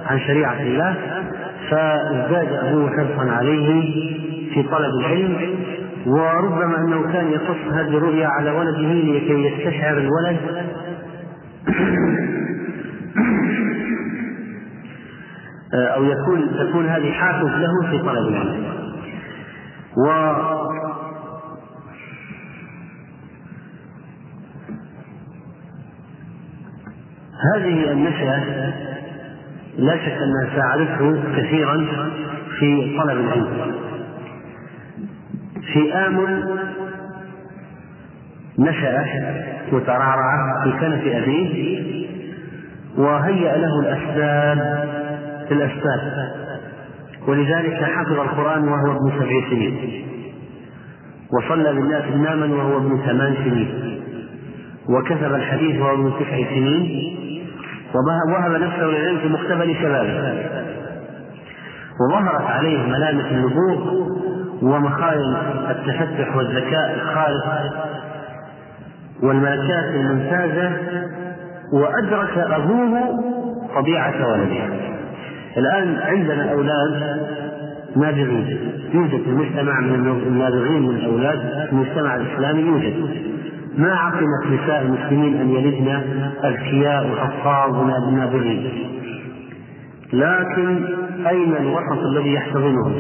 عن 0.07 0.19
شريعة 0.19 0.61
الله. 0.61 0.97
فازداد 1.71 2.53
أبوه 2.53 2.91
حرصا 2.91 3.31
عليه 3.31 3.83
في 4.55 4.63
طلب 4.63 4.91
العلم 5.01 5.37
وربما 6.07 6.79
أنه 6.79 7.13
كان 7.13 7.31
يقص 7.33 7.73
هذه 7.73 7.97
الرؤيا 7.97 8.27
على 8.27 8.51
ولده 8.51 8.93
لكي 8.93 9.45
يستشعر 9.45 9.99
الولد. 9.99 10.37
آه، 15.75 15.87
أو 15.87 16.05
يكون 16.05 16.51
تكون 16.59 16.87
هذه 16.87 17.13
حافز 17.13 17.49
له 17.49 17.91
في 17.91 17.99
طلب 17.99 18.29
العلم. 18.29 18.65
و 19.97 20.11
هذه 27.55 27.93
النشأة 27.93 28.90
لا 29.79 29.97
شك 29.97 30.19
أنها 30.23 30.57
ساعدته 30.57 31.23
كثيرا 31.37 31.87
في 32.59 32.99
طلب 32.99 33.21
العلم. 33.21 33.73
في 35.73 35.95
آمل 35.95 36.59
نشأ 38.59 39.05
وترعرع 39.73 40.65
في 40.65 40.71
كنف 40.71 41.07
أبيه 41.07 41.81
وهيأ 42.99 43.57
له 43.57 43.81
الأسباب 43.81 44.89
في 45.49 45.55
الأسباب. 45.55 46.31
ولذلك 47.29 47.85
حفظ 47.85 48.13
القرآن 48.13 48.69
وهو 48.69 48.93
ابن 48.93 49.11
سبع 49.19 49.51
سنين. 49.51 50.05
وصلى 51.33 51.73
بالناس 51.73 52.05
إماما 52.15 52.47
وهو 52.47 52.77
ابن 52.77 52.99
ثمان 53.07 53.35
سنين. 53.45 54.01
وكتب 54.89 55.35
الحديث 55.35 55.81
وهو 55.81 55.95
ابن 55.95 56.13
تسع 56.21 56.51
سنين. 56.51 57.17
ووهب 57.95 58.53
نفسه 58.53 58.83
للعلم 58.83 59.19
في 59.19 59.29
مقتبل 59.29 59.75
شبابه. 59.75 60.35
وظهرت 62.01 62.51
عليه 62.51 62.87
ملامح 62.87 63.31
النبوغ 63.31 64.11
ومخايل 64.63 65.37
التفتح 65.71 66.37
والذكاء 66.37 66.95
الخالص 66.95 67.45
والملكات 69.23 69.85
الممتازة 69.85 70.73
وأدرك 71.73 72.39
أبوه 72.39 73.25
طبيعة 73.77 74.29
ولده. 74.33 74.65
الآن 75.57 75.99
عندنا 76.03 76.53
أولاد 76.53 77.21
نابغين. 77.97 78.59
يوجد 78.95 79.23
في 79.23 79.31
المجتمع 79.31 79.81
من 79.81 79.95
النابغين 80.27 80.83
من 80.83 80.95
الأولاد 80.95 81.39
في 81.39 81.73
المجتمع 81.73 82.17
الإسلامي 82.17 82.61
يوجد. 82.63 83.30
ما 83.79 83.95
عقلت 83.95 84.63
نساء 84.63 84.83
المسلمين 84.83 85.37
أن 85.41 85.51
يلدن 85.51 85.89
أذكياء 86.45 87.11
وحفاظ 87.13 87.77
ونابغين 87.77 88.91
لكن 90.13 90.85
أين 91.27 91.57
الوسط 91.57 91.99
الذي 92.13 92.33
يحتضنهم 92.35 92.95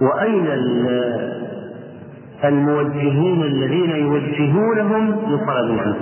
وأين 0.00 0.46
الموجهون 2.44 3.42
الذين 3.42 3.90
يوجهونهم 3.90 5.10
لطلب 5.10 5.70
العلم 5.70 5.96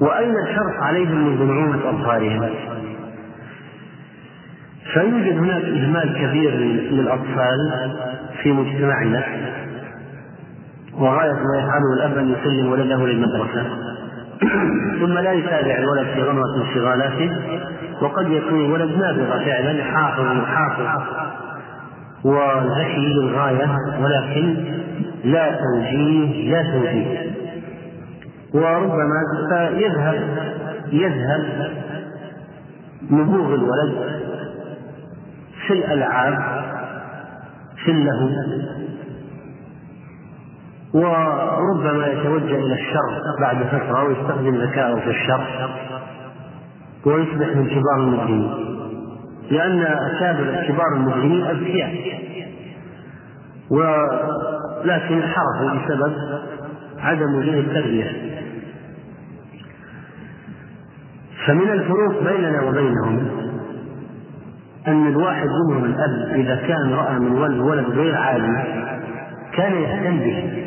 وأين 0.00 0.34
الحرص 0.36 0.82
عليهم 0.82 1.26
من 1.40 1.46
نعومة 1.46 1.90
أظفارهم 1.90 2.50
فيوجد 4.92 5.38
هناك 5.38 5.62
إهمال 5.64 6.14
كبير 6.14 6.50
للأطفال 6.90 7.58
في 8.42 8.52
مجتمعنا. 8.52 9.24
وغاية 11.00 11.32
ما 11.32 11.58
يفعله 11.58 11.94
الأب 11.96 12.18
أن 12.18 12.28
يسلم 12.32 12.72
ولده 12.72 13.06
للمدرسة. 13.06 13.66
ثم 15.00 15.18
لا 15.18 15.32
يتابع 15.32 15.78
الولد 15.78 16.06
في 16.14 16.22
غمرة 16.22 16.56
انشغالاته 16.56 17.30
وقد 18.00 18.30
يكون 18.30 18.64
الولد 18.64 18.98
نابغة 18.98 19.38
فعلا 19.44 19.84
حافظ 19.84 20.44
حافظ 20.44 21.02
وذكي 22.24 23.14
للغاية 23.14 23.76
ولكن 24.02 24.54
لا 25.24 25.58
توجيه 25.58 26.50
لا 26.50 26.62
توجيه. 26.72 27.30
وربما 28.54 29.22
يذهب 29.70 30.22
يذهب 30.92 31.70
نبوغ 33.10 33.54
الولد 33.54 34.20
في 35.66 35.72
الألعاب 35.72 36.38
في 37.84 37.90
اللهو 37.90 38.28
وربما 40.94 42.06
يتوجه 42.06 42.56
إلى 42.56 42.74
الشر 42.74 43.20
بعد 43.40 43.56
فترة 43.62 44.04
ويستخدم 44.04 44.54
ذكاءه 44.54 45.00
في 45.00 45.10
الشر 45.10 45.70
ويصبح 47.06 47.56
من 47.56 47.66
كبار 47.66 47.96
المجرمين 47.98 48.50
لأن 49.50 49.82
أكابر 49.82 50.64
كبار 50.68 50.86
المجرمين 50.96 51.44
أذكياء. 51.46 52.20
ولكن 53.70 55.14
انحرفوا 55.22 55.70
بسبب 55.74 56.14
عدم 56.98 57.34
وجود 57.34 57.54
التربية 57.54 58.12
فمن 61.46 61.70
الفروق 61.70 62.22
بيننا 62.22 62.62
وبينهم 62.62 63.28
أن 64.88 65.06
الواحد 65.06 65.46
منهم 65.68 65.84
الأب 65.84 66.40
إذا 66.40 66.56
كان 66.56 66.92
رأى 66.92 67.18
من 67.18 67.60
ولد 67.60 67.86
غير 67.90 68.16
عالم 68.16 68.56
كان 69.52 69.72
يهتم 69.72 70.18
به. 70.18 70.59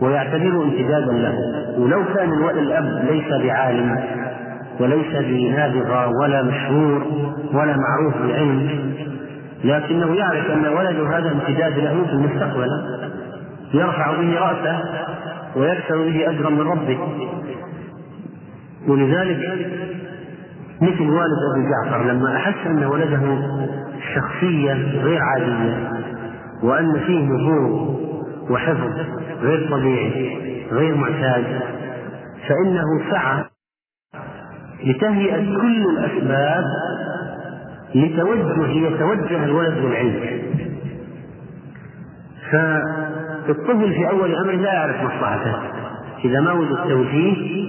ويعتبره 0.00 0.62
امتدادا 0.62 1.12
له. 1.12 1.34
ولو 1.78 2.04
كان 2.14 2.32
الأب 2.58 3.04
ليس 3.10 3.28
بعالم 3.42 4.00
وليس 4.80 5.16
بنابغة 5.16 6.12
ولا 6.22 6.42
مشهور 6.42 7.02
ولا 7.52 7.76
معروف 7.76 8.14
بعلم 8.26 8.92
لكنه 9.64 10.14
يعرف 10.14 10.50
أن 10.50 10.66
ولده 10.66 11.18
هذا 11.18 11.32
امتداد 11.32 11.78
له 11.78 12.04
في 12.04 12.12
المستقبل. 12.12 12.68
يرفع 13.74 14.12
به 14.12 14.40
رأسه 14.40 14.78
ويكسب 15.56 15.96
به 15.96 16.30
أجرا 16.30 16.50
من 16.50 16.60
ربه. 16.60 16.98
ولذلك 18.88 19.38
مثل 20.80 21.02
والد 21.02 21.38
أبي 21.54 21.68
جعفر 21.68 22.04
لما 22.04 22.36
أحس 22.36 22.66
أن 22.66 22.84
ولده 22.84 23.20
شخصية 24.14 24.72
غير 25.02 25.18
عادية 25.22 25.90
وأن 26.62 27.00
فيه 27.06 27.20
نبوغ 27.24 27.94
وحفظ 28.50 28.90
غير 29.40 29.70
طبيعي 29.70 30.66
غير 30.72 30.94
معتاد. 30.94 31.44
فإنه 32.48 33.10
سعى 33.10 33.44
لتهيئة 34.84 35.60
كل 35.60 35.86
الأسباب 35.90 36.64
لتوجه 37.94 38.66
ليتوجه 38.66 39.44
الولد 39.44 39.78
للعلم. 39.78 40.42
فالطفل 42.52 43.92
في 43.92 44.08
أول 44.10 44.34
أمره 44.34 44.54
لا 44.54 44.72
يعرف 44.72 44.96
مصلحته. 44.96 45.56
إذا 46.24 46.40
ما 46.40 46.52
وجد 46.52 46.76
توجيه 46.88 47.68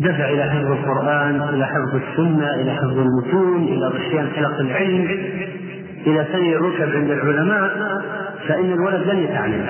دفع 0.00 0.28
إلى 0.28 0.42
حفظ 0.42 0.70
القرآن 0.72 1.42
إلى 1.54 1.66
حفظ 1.66 1.94
السنة 1.94 2.54
إلى 2.54 2.70
حفظ 2.70 2.98
المتون 2.98 3.62
إلى 3.64 3.86
غشيان 3.86 4.28
حلق 4.28 4.58
العلم 4.60 5.04
إلى 6.06 6.26
ثني 6.32 6.56
الركب 6.56 6.96
عند 6.96 7.10
العلماء. 7.10 7.94
فإن 8.48 8.72
الولد 8.72 9.08
لن 9.08 9.18
يتعلم. 9.18 9.66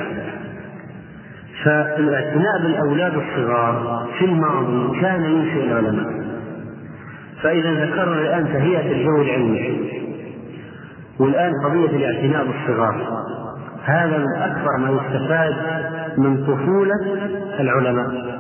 فالاعتناء 1.65 2.63
بالأولاد 2.63 3.13
الصغار 3.15 4.07
في 4.19 4.25
الماضي 4.25 5.01
كان 5.01 5.25
ينشئ 5.25 5.65
العلماء. 5.65 6.25
فإذا 7.43 7.85
ذكرنا 7.85 8.21
الآن 8.21 8.45
تهيئة 8.45 8.93
الجو 8.93 9.23
العلمي. 9.23 9.91
والآن 11.19 11.53
قضية 11.65 11.97
الاعتناء 11.97 12.47
بالصغار. 12.47 13.25
هذا 13.85 14.19
من 14.19 14.43
أكبر 14.43 14.77
ما 14.79 14.91
يستفاد 14.91 15.55
من 16.19 16.45
طفولة 16.47 17.01
العلماء. 17.61 18.35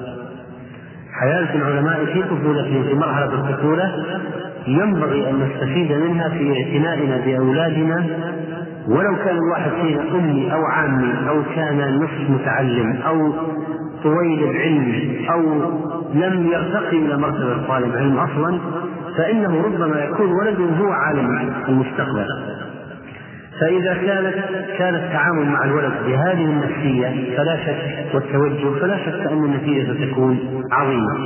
حياة 1.21 1.55
العلماء 1.55 2.05
في 2.05 2.23
طفولتهم 2.23 2.83
في 2.83 2.95
مرحلة 2.95 3.35
الطفولة 3.35 4.05
ينبغي 4.67 5.31
أن 5.31 5.35
نستفيد 5.41 5.93
منها 5.93 6.29
في 6.29 6.53
اعتنائنا 6.53 7.17
بأولادنا 7.17 8.07
ولو 8.89 9.17
كان 9.17 9.37
الواحد 9.37 9.71
فينا 9.71 10.03
أمي 10.03 10.53
أو 10.53 10.65
عامي 10.65 11.29
أو 11.29 11.43
كان 11.55 11.97
نصف 11.97 12.31
متعلم 12.31 13.03
أو 13.07 13.33
طويل 14.03 14.57
علم 14.57 15.17
أو 15.31 15.43
لم 16.15 16.47
يرتقي 16.47 16.97
إلى 16.97 17.17
مرتبة 17.17 17.67
طالب 17.69 17.97
علم 17.97 18.19
أصلا 18.19 18.61
فإنه 19.17 19.63
ربما 19.63 20.05
يكون 20.05 20.33
ولده 20.33 20.65
هو 20.65 20.93
عالم 20.93 21.53
المستقبل 21.69 22.27
فإذا 23.61 23.95
كانت 23.95 24.35
كان 24.79 24.95
التعامل 24.95 25.47
مع 25.47 25.65
الولد 25.65 25.93
بهذه 26.07 26.45
النفسية 26.45 27.37
فلا 27.37 27.57
شك 27.57 28.15
والتوجه 28.15 28.81
فلا 28.81 28.97
شك 28.99 29.33
أن 29.33 29.45
النتيجة 29.45 29.93
ستكون 29.95 30.63
عظيمة. 30.73 31.19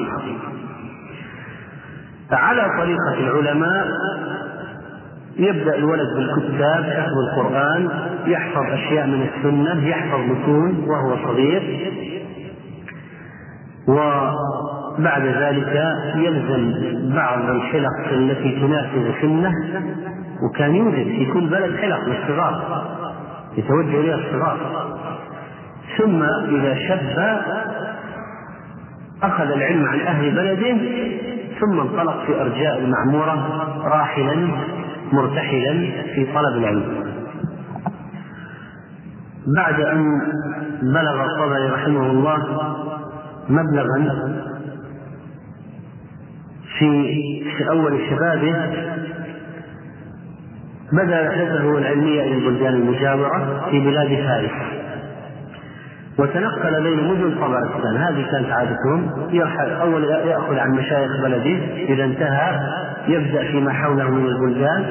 فعلى 2.31 2.63
طريقة 2.79 3.15
العلماء 3.19 3.87
يبدأ 5.39 5.75
الولد 5.75 6.09
بالكتاب 6.17 6.85
حفظ 6.85 7.19
القرآن 7.29 7.89
يحفظ 8.27 8.63
أشياء 8.73 9.07
من 9.07 9.29
السنة 9.29 9.89
يحفظ 9.89 10.21
متون 10.21 10.85
وهو 10.89 11.17
صغير. 11.25 11.93
وبعد 13.89 15.27
ذلك 15.27 15.83
يلزم 16.15 16.73
بعض 17.15 17.51
الحلق 17.51 18.09
التي 18.13 18.61
تناسب 18.61 19.15
سنة 19.21 19.53
وكان 20.43 20.75
يوجد 20.75 21.07
في 21.07 21.33
كل 21.33 21.47
بلد 21.47 21.77
حلق 21.77 22.01
للصغار 22.07 22.85
يتوجه 23.57 24.01
إليها 24.01 24.17
الصغار. 24.17 24.59
ثم 25.99 26.23
إذا 26.57 26.75
شب 26.89 27.19
أخذ 29.23 29.51
العلم 29.51 29.87
عن 29.87 30.01
أهل 30.01 30.31
بلده 30.31 30.77
ثم 31.61 31.81
انطلق 31.81 32.25
في 32.27 32.41
أرجاء 32.41 32.79
المعمورة 32.79 33.49
راحلا. 33.85 34.49
مرتحلا 35.13 35.73
في 36.15 36.27
طلب 36.35 36.57
العلم. 36.57 37.05
بعد 39.57 39.81
أن 39.81 40.05
بلغ 40.83 41.25
الطبري 41.25 41.71
رحمه 41.71 42.11
الله 42.11 42.39
مبلغا 43.49 43.99
في 46.79 47.69
أول 47.71 48.01
شبابه 48.11 48.55
بدا 50.93 51.29
رحلته 51.29 51.79
العلمية 51.79 52.23
إلى 52.23 52.35
البلدان 52.35 52.75
المجاورة 52.75 53.67
في 53.71 53.81
بلاد 53.81 54.09
فارس. 54.09 54.51
وتنقل 56.19 56.83
بين 56.83 57.09
مدن 57.09 57.35
طبرستان 57.41 57.97
هذه 57.97 58.27
كانت 58.31 58.51
عادتهم. 58.51 59.29
يرحل 59.31 59.71
أول 59.71 60.05
يأخذ 60.05 60.59
عن 60.59 60.71
مشايخ 60.71 61.11
بلده. 61.23 61.59
إذا 61.89 62.05
انتهى 62.05 62.61
يبدأ 63.09 63.45
فيما 63.45 63.73
حوله 63.73 64.11
من 64.11 64.27
البلدان. 64.27 64.85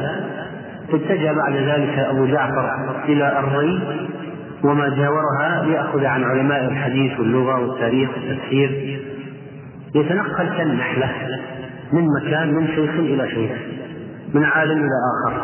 اتجه 0.94 1.32
بعد 1.32 1.54
ذلك 1.54 2.00
أبو 2.00 2.26
جعفر 2.26 2.72
إلى 3.06 3.40
الري 3.40 3.80
وما 4.64 4.90
جاورها 4.90 5.64
ليأخذ 5.66 6.06
عن 6.06 6.24
علماء 6.24 6.66
الحديث 6.66 7.20
واللغة 7.20 7.60
والتاريخ 7.60 8.10
والتفسير. 8.10 9.00
يتنقل 9.96 10.58
كالنحلة 10.58 11.10
من 11.94 12.06
مكان 12.22 12.54
من 12.54 12.68
شيخ 12.68 12.92
إلى 12.92 13.30
شيخ 13.30 13.52
من 14.34 14.44
عالم 14.44 14.78
إلى 14.78 14.98
آخر. 15.28 15.42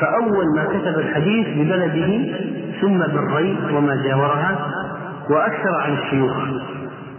فأول 0.00 0.44
ما 0.56 0.64
كتب 0.64 0.98
الحديث 0.98 1.46
ببلده 1.48 2.34
ثم 2.80 2.98
بالري 2.98 3.56
وما 3.74 4.02
جاورها 4.04 4.69
وأكثر 5.30 5.74
عن 5.74 5.92
الشيوخ 5.92 6.36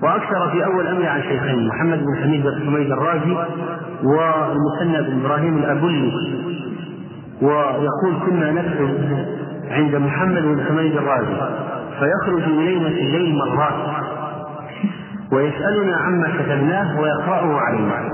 وأكثر 0.04 0.50
في 0.52 0.66
أول 0.66 0.88
أمر 0.88 1.06
عن 1.06 1.22
شيخين 1.22 1.68
محمد 1.68 2.00
بن 2.00 2.24
حميد 2.24 2.44
حميد 2.66 2.92
الرازي 2.92 3.38
والمثنى 4.04 5.02
بن 5.10 5.26
إبراهيم 5.26 5.58
الأبلي. 5.58 6.12
ويقول 7.42 8.14
كنا 8.26 8.52
نكتب 8.52 8.90
عند 9.72 9.96
محمد 9.96 10.42
بن 10.42 10.66
حميد 10.68 10.98
الرازي 10.98 11.36
فيخرج 12.00 12.44
إلينا 12.44 12.90
في 12.90 13.00
الليل 13.02 13.36
مرات 13.38 13.74
ويسألنا 15.32 15.98
عما 15.98 16.28
كتبناه 16.40 17.00
ويقرأه 17.02 17.60
علينا. 17.60 18.10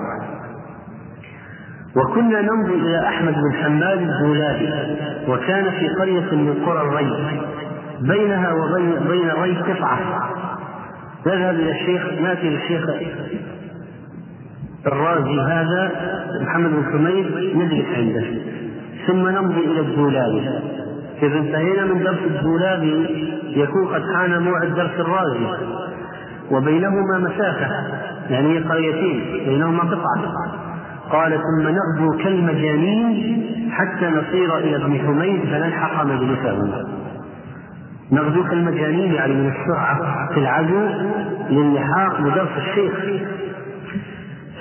وكنا 1.96 2.42
نمضي 2.42 2.74
إلى 2.74 3.08
أحمد 3.08 3.34
بن 3.34 3.54
حماد 3.64 4.00
الدولابي 4.02 4.70
وكان 5.28 5.70
في 5.72 5.90
قرية 5.90 6.36
من 6.36 6.64
قرى 6.66 6.82
الري 6.82 7.12
بينها 8.02 8.54
وبين 8.54 8.96
بين 9.08 9.30
الري 9.30 9.58
قطعة. 9.58 10.00
نذهب 11.28 11.56
إلى 11.56 11.72
الشيخ 11.72 12.22
نأتي 12.22 12.50
للشيخ 12.50 12.84
الرازي 14.88 15.42
هذا 15.42 15.92
محمد 16.42 16.70
بن 16.70 16.84
حميد 16.92 17.56
نجلس 17.56 17.86
عنده. 17.98 18.26
ثم 19.08 19.28
نمضي 19.30 19.60
إلى 19.60 19.80
الدولابي 19.80 20.50
إذا 21.24 21.38
انتهينا 21.40 21.86
من 21.86 22.04
درس 22.04 22.20
الدولابي 22.26 23.08
يكون 23.48 23.88
قد 23.88 24.02
حان 24.16 24.42
موعد 24.42 24.76
درس 24.76 25.00
الرازي. 25.00 25.46
وبينهما 26.52 27.18
مسافة 27.18 27.68
يعني 28.30 28.60
قريتين 28.60 29.24
بينهما 29.46 29.84
قطعة. 29.84 30.34
قال 31.12 31.32
ثم 31.32 31.68
نغدو 31.68 32.18
كالمجانين 32.24 33.48
حتى 33.72 34.06
نصير 34.06 34.58
إلى 34.58 34.76
ابن 34.76 35.00
حميد 35.00 35.42
فنلحق 35.42 36.06
مجلسه. 36.06 36.86
نغدو 38.12 38.44
كالمجانين 38.44 39.14
يعني 39.14 39.34
من 39.34 39.48
السرعة 39.52 40.28
في 40.34 40.40
العدو 40.40 40.88
للحاق 41.50 42.22
بدرس 42.22 42.50
الشيخ. 42.58 42.94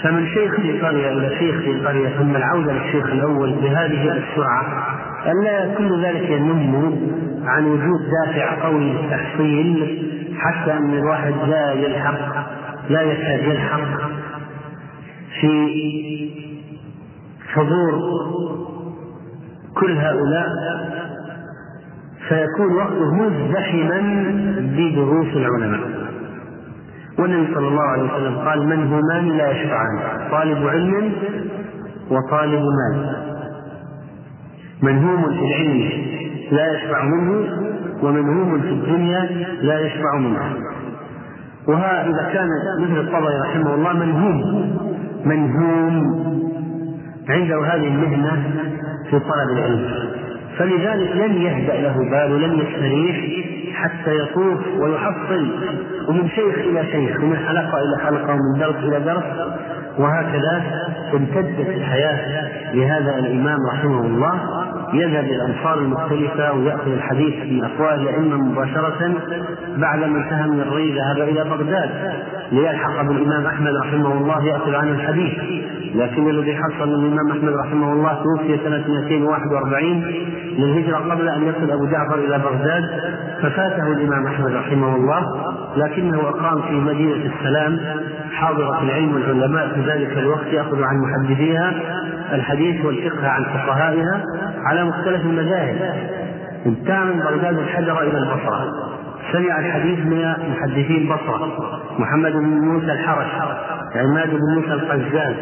فمن 0.02 0.26
شيخ 0.26 0.56
في 0.60 0.80
قرية 0.80 1.12
إلى 1.12 1.36
شيخ 1.38 1.56
في 1.56 1.86
قرية 1.86 2.08
ثم 2.08 2.36
العودة 2.36 2.72
للشيخ 2.72 3.06
الأول 3.06 3.52
بهذه 3.52 4.12
السرعة 4.12 4.64
ألا 5.26 5.74
كل 5.74 6.04
ذلك 6.04 6.30
ينم 6.30 6.98
عن 7.44 7.64
وجود 7.66 8.00
دافع 8.24 8.62
قوي 8.64 8.92
للتحصيل 8.92 10.02
حتى 10.38 10.72
أن 10.72 10.94
الواحد 10.94 11.34
لا 11.48 11.72
يلحق 11.72 12.46
لا 12.90 13.02
يكاد 13.02 13.42
يلحق 13.48 13.80
في 15.40 15.76
حضور 17.54 18.00
كل 19.74 19.92
هؤلاء. 19.98 20.46
فيكون 22.28 22.72
وقته 22.76 23.14
مزدحما 23.14 24.00
بدروس 24.58 25.36
العلماء. 25.36 25.80
والنبي 27.18 27.54
صلى 27.54 27.68
الله 27.68 27.82
عليه 27.82 28.02
وسلم 28.02 28.38
قال 28.38 28.66
من 28.66 28.86
همان 28.86 29.36
لا 29.36 29.50
يشفعان 29.50 29.98
طالب 30.30 30.66
علم 30.66 31.12
وطالب 32.10 32.62
مال. 32.62 33.16
منهوم 34.82 35.22
في 35.22 35.44
العلم 35.44 35.90
لا 36.52 36.72
يشفع 36.72 37.04
منه 37.04 37.46
ومنهوم 38.02 38.60
في 38.60 38.68
الدنيا 38.68 39.28
لا 39.62 39.80
يشفع 39.80 40.18
منه. 40.18 40.56
وها 41.68 42.06
إذا 42.06 42.30
كان 42.32 42.48
مثل 42.82 43.00
الطبري 43.00 43.40
رحمه 43.40 43.74
الله 43.74 43.92
منهوم 43.92 44.38
منهوم 45.24 46.26
عنده 47.28 47.66
هذه 47.66 47.86
المهنة 47.88 48.42
في 49.10 49.18
طلب 49.18 49.50
العلم. 49.50 50.15
فلذلك 50.58 51.16
لم 51.16 51.42
يهدأ 51.42 51.80
له 51.80 51.96
بال 52.10 52.32
ولم 52.32 52.60
يستريح 52.60 53.16
حتى 53.74 54.18
يطوف 54.18 54.60
ويحصل 54.78 55.50
ومن 56.08 56.28
شيخ 56.28 56.58
إلى 56.58 56.84
شيخ 56.92 57.20
ومن 57.20 57.36
حلقة 57.36 57.78
إلى 57.78 58.04
حلقة 58.04 58.32
ومن 58.32 58.60
درس 58.60 58.76
إلى 58.76 59.00
درس. 59.00 59.24
وهكذا 59.98 60.62
امتدت 61.14 61.68
الحياة. 61.68 62.48
لهذا 62.74 63.18
الإمام 63.18 63.58
رحمه 63.72 64.00
الله 64.00 64.40
يذهب 64.94 65.24
إلى 65.24 65.44
الأمصار 65.44 65.78
المختلفة 65.78 66.52
ويأخذ 66.52 66.90
الحديث 66.92 67.34
من 67.52 67.64
أفواه 67.64 67.94
الأئمة 67.94 68.36
مباشرة 68.36 69.14
بعدما 69.76 70.18
انتهى 70.18 70.48
من 70.48 70.60
الري 70.60 70.92
ذهب 70.92 71.28
إلى 71.28 71.44
بغداد 71.44 71.90
ليلحق 72.52 73.02
بالإمام 73.02 73.46
أحمد 73.46 73.72
رحمه 73.82 74.12
الله 74.12 74.44
يأخذ 74.44 74.74
عنه 74.74 74.90
الحديث. 74.90 75.32
لكن 75.94 76.30
الذي 76.30 76.56
حصل 76.56 76.88
الإمام 76.88 77.30
أحمد 77.30 77.52
رحمه 77.52 77.92
الله 77.92 78.22
توفي 78.22 78.58
سنة 78.64 78.84
241 78.88 80.04
للهجرة 80.58 80.96
قبل 80.96 81.28
أن 81.28 81.42
يصل 81.42 81.70
أبو 81.70 81.86
جعفر 81.86 82.18
إلى 82.18 82.38
بغداد 82.38 82.84
ففاته 83.42 83.92
الإمام 83.92 84.26
أحمد 84.26 84.52
رحمه 84.52 84.96
الله 84.96 85.20
لكنه 85.76 86.18
أقام 86.18 86.62
في 86.62 86.74
مدينة 86.74 87.32
السلام 87.34 87.78
حاضرة 88.32 88.82
العلم 88.82 89.14
والعلماء 89.14 89.68
في 89.74 89.80
ذلك 89.80 90.18
الوقت 90.18 90.46
يأخذ 90.46 90.82
عن 90.82 90.96
محدثيها 90.96 91.72
الحديث 92.32 92.84
والفقه 92.84 93.28
عن 93.28 93.44
فقهائها 93.44 94.22
على 94.64 94.84
مختلف 94.84 95.20
المذاهب. 95.20 95.94
من 96.66 96.74
بغداد 97.18 97.58
الحجر 97.58 98.02
إلى 98.02 98.18
البصرة. 98.18 98.72
سمع 99.32 99.58
الحديث 99.58 99.98
من 99.98 100.34
محدثي 100.50 100.98
البصرة 100.98 101.48
محمد 101.98 102.32
بن 102.32 102.44
موسى 102.44 102.92
الحرش 102.92 103.26
عماد 103.96 104.30
بن 104.30 104.54
موسى 104.54 104.72
القزاز 104.72 105.34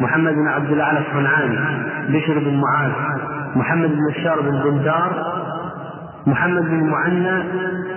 محمد 0.00 0.34
بن 0.34 0.48
عبد 0.48 0.70
الأعلى 0.70 0.98
الصنعاني 0.98 1.58
بشر 2.08 2.38
بن 2.38 2.60
معاذ 2.60 2.90
محمد 3.56 3.88
بن 3.88 3.98
بشار 4.10 4.40
بن 4.40 4.62
بندار 4.64 5.32
محمد 6.26 6.62
بن 6.62 6.90
معنى. 6.90 7.42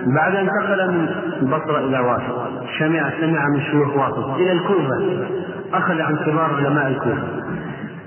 بعد 0.06 0.34
أن 0.34 0.48
انتقل 0.48 0.92
من 0.92 1.08
البصرة 1.42 1.78
إلى 1.78 1.98
واسط 1.98 2.50
سمع 2.78 3.10
سمع 3.20 3.48
من 3.48 3.60
شيوخ 3.60 3.96
واسط 3.96 4.28
إلى 4.34 4.52
الكوفة. 4.52 5.26
أخذ 5.74 6.00
عن 6.00 6.16
كبار 6.16 6.50
علماء 6.56 6.88
الكوفة. 6.88 7.28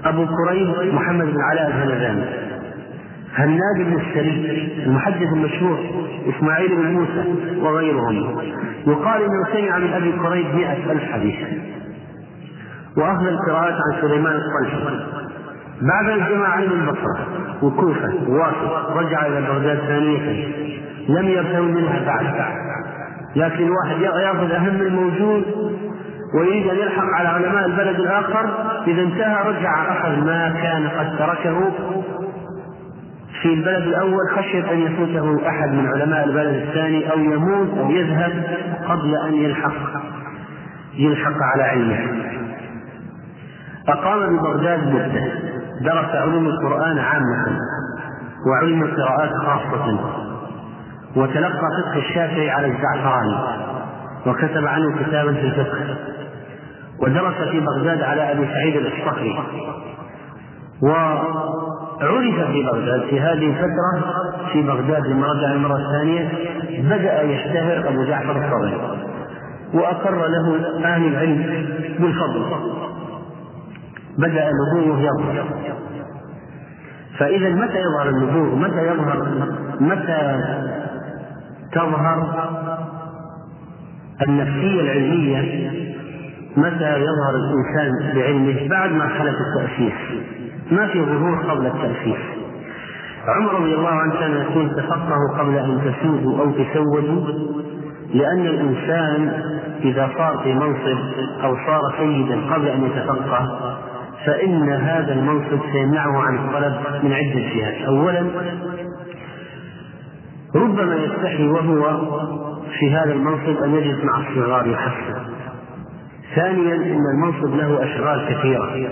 أبو 0.06 0.26
كريم 0.26 0.96
محمد 0.96 1.26
بن 1.26 1.42
علاء 1.42 1.68
الهمداني 1.68 2.24
هناد 3.36 3.76
بن 3.78 4.00
السري 4.00 4.74
المحدث 4.86 5.34
المشهور 5.34 5.80
إسماعيل 6.30 6.76
بن 6.76 6.92
موسى 6.92 7.24
وغيرهم. 7.62 8.42
يقال 8.88 9.22
إنه 9.22 9.46
سمع 9.54 9.78
من 9.78 9.94
أبي 9.94 10.12
كريم 10.12 10.56
مئة 10.56 10.92
ألف 10.92 11.04
حديث. 11.12 11.36
وأخذ 12.98 13.28
القراءات 13.28 13.74
عن 13.74 14.02
سليمان 14.02 14.36
الطلحي. 14.36 15.00
بعد 15.82 16.10
الجماعة 16.10 16.52
علم 16.52 16.72
البصرة 16.72 17.28
وكوفة 17.62 18.14
وواسط 18.28 18.98
رجع 18.98 19.26
إلى 19.26 19.42
بغداد 19.42 19.78
ثانية. 19.78 20.48
لم 21.10 21.28
يرتوي 21.28 21.72
منها 21.72 22.06
بعد. 22.06 22.26
لكن 23.36 23.64
الواحد 23.64 24.02
يأخذ 24.02 24.52
أهم 24.52 24.82
الموجود 24.82 25.44
ويريد 26.34 26.68
أن 26.68 26.78
يلحق 26.78 27.06
على 27.14 27.28
علماء 27.28 27.66
البلد 27.66 28.00
الآخر 28.00 28.50
إذا 28.88 29.02
انتهى 29.02 29.50
رجع 29.50 29.92
أخذ 29.92 30.26
ما 30.26 30.50
كان 30.62 30.88
قد 30.88 31.18
تركه 31.18 31.72
في 33.42 33.54
البلد 33.54 33.88
الأول 33.88 34.30
خشية 34.38 34.72
أن 34.72 34.80
يفوته 34.80 35.48
أحد 35.48 35.74
من 35.74 35.88
علماء 35.88 36.24
البلد 36.24 36.56
الثاني 36.68 37.12
أو 37.12 37.20
يموت 37.20 37.78
أو 37.78 37.92
يذهب 37.92 38.44
قبل 38.90 39.16
أن 39.16 39.34
يلحق 39.34 40.02
يلحق 40.94 41.38
على 41.54 41.64
علمه. 41.64 42.00
أقام 43.88 44.38
ببغداد 44.38 44.88
مدة 44.88 45.32
درس 45.82 46.16
علوم 46.16 46.48
القرآن 46.48 46.98
عامة 47.00 47.60
وعلم 48.48 48.84
القراءات 48.84 49.30
خاصة 49.30 50.00
وتلقى 51.16 51.60
فقه 51.60 51.98
الشافعي 51.98 52.50
على 52.50 52.68
الزعفراني. 52.68 53.36
وكتب 54.26 54.68
عنه 54.68 55.04
كتابا 55.04 55.34
في 55.34 55.42
الفقه. 55.42 55.96
ودرس 57.00 57.34
في 57.52 57.60
بغداد 57.60 58.02
على 58.02 58.32
أبي 58.32 58.46
سعيد 58.46 58.76
الأشطخري 58.76 59.40
وعرف 60.82 62.52
في 62.52 62.64
بغداد 62.64 63.02
في 63.02 63.20
هذه 63.20 63.50
الفترة 63.50 64.14
في 64.54 64.62
بغداد 64.62 65.08
لما 65.08 65.28
رجع 65.28 65.52
المرة 65.52 65.78
الثانية 65.78 66.30
بدأ 66.84 67.22
يشتهر 67.22 67.90
أبو 67.90 68.04
جعفر 68.04 68.32
الطبري 68.32 68.78
وأقر 69.74 70.28
له 70.28 70.56
أهل 70.86 71.08
العلم 71.08 71.66
بالفضل. 72.00 72.46
بدأ 74.18 74.52
نبوه 74.52 75.00
يظهر. 75.00 75.46
فإذا 77.20 77.50
متى 77.50 77.80
يظهر 77.80 78.10
النبوغ؟ 78.10 78.56
متى 78.56 78.88
يظهر؟ 78.88 79.28
متى 79.80 80.44
تظهر؟ 81.72 82.50
النفسية 84.28 84.82
العلمية 84.82 85.70
متى 86.58 87.00
يظهر 87.00 87.36
الإنسان 87.36 88.16
بعلمه 88.16 88.68
بعد 88.70 88.92
مرحلة 88.92 89.34
التأسيس؟ 89.40 89.94
ما 90.72 90.88
في 90.88 91.02
ظهور 91.06 91.36
قبل 91.36 91.66
التأسيس. 91.66 92.40
عمر 93.28 93.54
رضي 93.54 93.76
الله 93.76 93.90
عنه 93.90 94.20
كان 94.20 94.32
يقول 94.32 94.70
تفقهوا 94.70 95.38
قبل 95.40 95.58
أن 95.58 95.82
تسودوا 95.86 96.40
أو 96.40 96.52
تسودوا 96.52 97.28
لأن 98.14 98.46
الإنسان 98.46 99.44
إذا 99.84 100.10
صار 100.18 100.40
في 100.44 100.54
منصب 100.54 100.98
أو 101.44 101.56
صار 101.66 101.82
سيدا 101.98 102.54
قبل 102.54 102.68
أن 102.68 102.84
يتفقه 102.86 103.72
فإن 104.26 104.70
هذا 104.70 105.14
المنصب 105.14 105.60
سيمنعه 105.72 106.18
عن 106.18 106.36
الطلب 106.36 107.04
من 107.04 107.14
عدة 107.14 107.40
جهات. 107.56 107.88
أولا 107.88 108.26
ربما 110.56 110.96
يستحي 110.96 111.48
وهو 111.48 112.00
في 112.80 112.92
هذا 112.92 113.14
المنصب 113.14 113.64
أن 113.64 113.76
يجلس 113.76 114.04
مع 114.04 114.20
الصغار 114.20 114.68
يحسن 114.68 115.30
ثانيا 116.36 116.76
أن 116.76 117.04
المنصب 117.14 117.56
له 117.56 117.84
أشغال 117.84 118.26
كثيرة. 118.30 118.90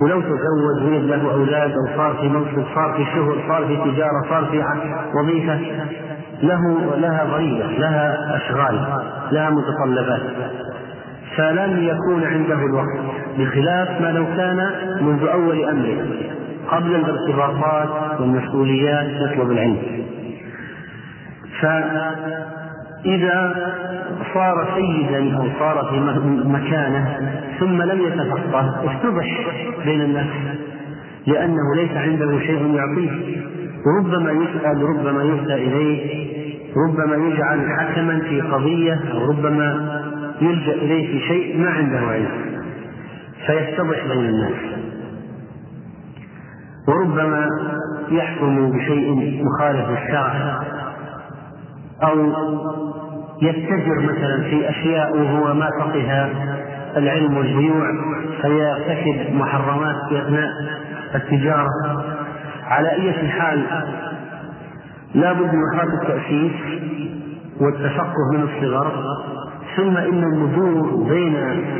ولو 0.00 0.20
تزوج 0.20 0.82
ولد 0.84 1.04
له 1.04 1.32
أولاد 1.32 1.70
أو 1.70 1.96
صار 1.96 2.14
في 2.20 2.28
منصب 2.28 2.64
صار 2.74 2.94
في 2.96 3.04
شغل 3.14 3.38
صار 3.48 3.66
في 3.66 3.76
تجارة 3.76 4.22
صار 4.28 4.44
في 4.44 4.64
وظيفة 5.14 5.60
له 6.42 6.96
لها 6.96 7.24
ضريبة 7.24 7.66
لها 7.66 8.36
أشغال 8.36 9.02
لها 9.32 9.50
متطلبات. 9.50 10.20
فلن 11.36 11.84
يكون 11.84 12.24
عنده 12.24 12.54
الوقت 12.54 12.98
بخلاف 13.38 14.00
ما 14.00 14.12
لو 14.12 14.24
كان 14.24 14.70
منذ 15.00 15.26
أول 15.26 15.64
أمره 15.64 16.06
قبل 16.70 16.94
الارتباطات 16.94 18.20
والمسؤوليات 18.20 19.06
يطلب 19.06 19.50
العلم. 19.50 19.78
فإذا 23.04 23.54
صار 24.34 24.68
سيدا 24.74 25.36
أو 25.36 25.46
صار 25.58 25.86
في 25.90 26.00
مكانه 26.48 27.32
ثم 27.60 27.82
لم 27.82 28.00
يتفقه 28.00 28.84
افتضح 28.84 29.26
بين 29.84 30.00
الناس 30.00 30.26
لأنه 31.26 31.74
ليس 31.76 31.96
عنده 31.96 32.38
شيء 32.38 32.74
يعطيه. 32.74 33.42
وربما 33.86 34.30
يسأل 34.32 34.82
ربما 34.82 35.22
يهدى 35.22 35.54
إليه 35.54 36.28
ربما 36.88 37.16
يجعل 37.28 37.70
حكما 37.78 38.20
في 38.20 38.40
قضية 38.40 39.00
أو 39.12 39.30
ربما 39.30 40.00
يلجأ 40.40 40.72
إليه 40.72 41.06
في 41.06 41.26
شيء 41.26 41.60
ما 41.60 41.70
عنده 41.70 41.98
علم. 41.98 42.28
فيتضح 43.46 44.06
بين 44.06 44.24
الناس. 44.24 44.52
وربما 46.88 47.48
يحكم 48.10 48.70
بشيء 48.70 49.42
مخالف 49.44 49.88
للشرع. 49.90 50.60
أو 52.02 52.32
يتجر 53.42 54.00
مثلا 54.00 54.42
في 54.50 54.70
أشياء 54.70 55.16
وهو 55.16 55.54
ما 55.54 55.70
فقه 55.80 56.30
العلم 56.96 57.36
والبيوع 57.36 57.86
فيرتكب 58.42 59.34
محرمات 59.34 59.96
في 60.08 60.18
أثناء 60.22 60.48
التجارة. 61.14 61.68
على 62.66 62.90
أي 62.92 63.28
حال 63.28 63.62
لا 65.14 65.32
بد 65.32 65.54
من 65.54 65.60
مرحلة 65.74 66.02
التأسيس 66.02 66.52
والتفقه 67.60 68.32
من 68.32 68.42
الصغر 68.42 68.92
ثم 69.76 69.96
إن 69.96 70.24
النبوغ 70.24 71.08
بين 71.08 71.36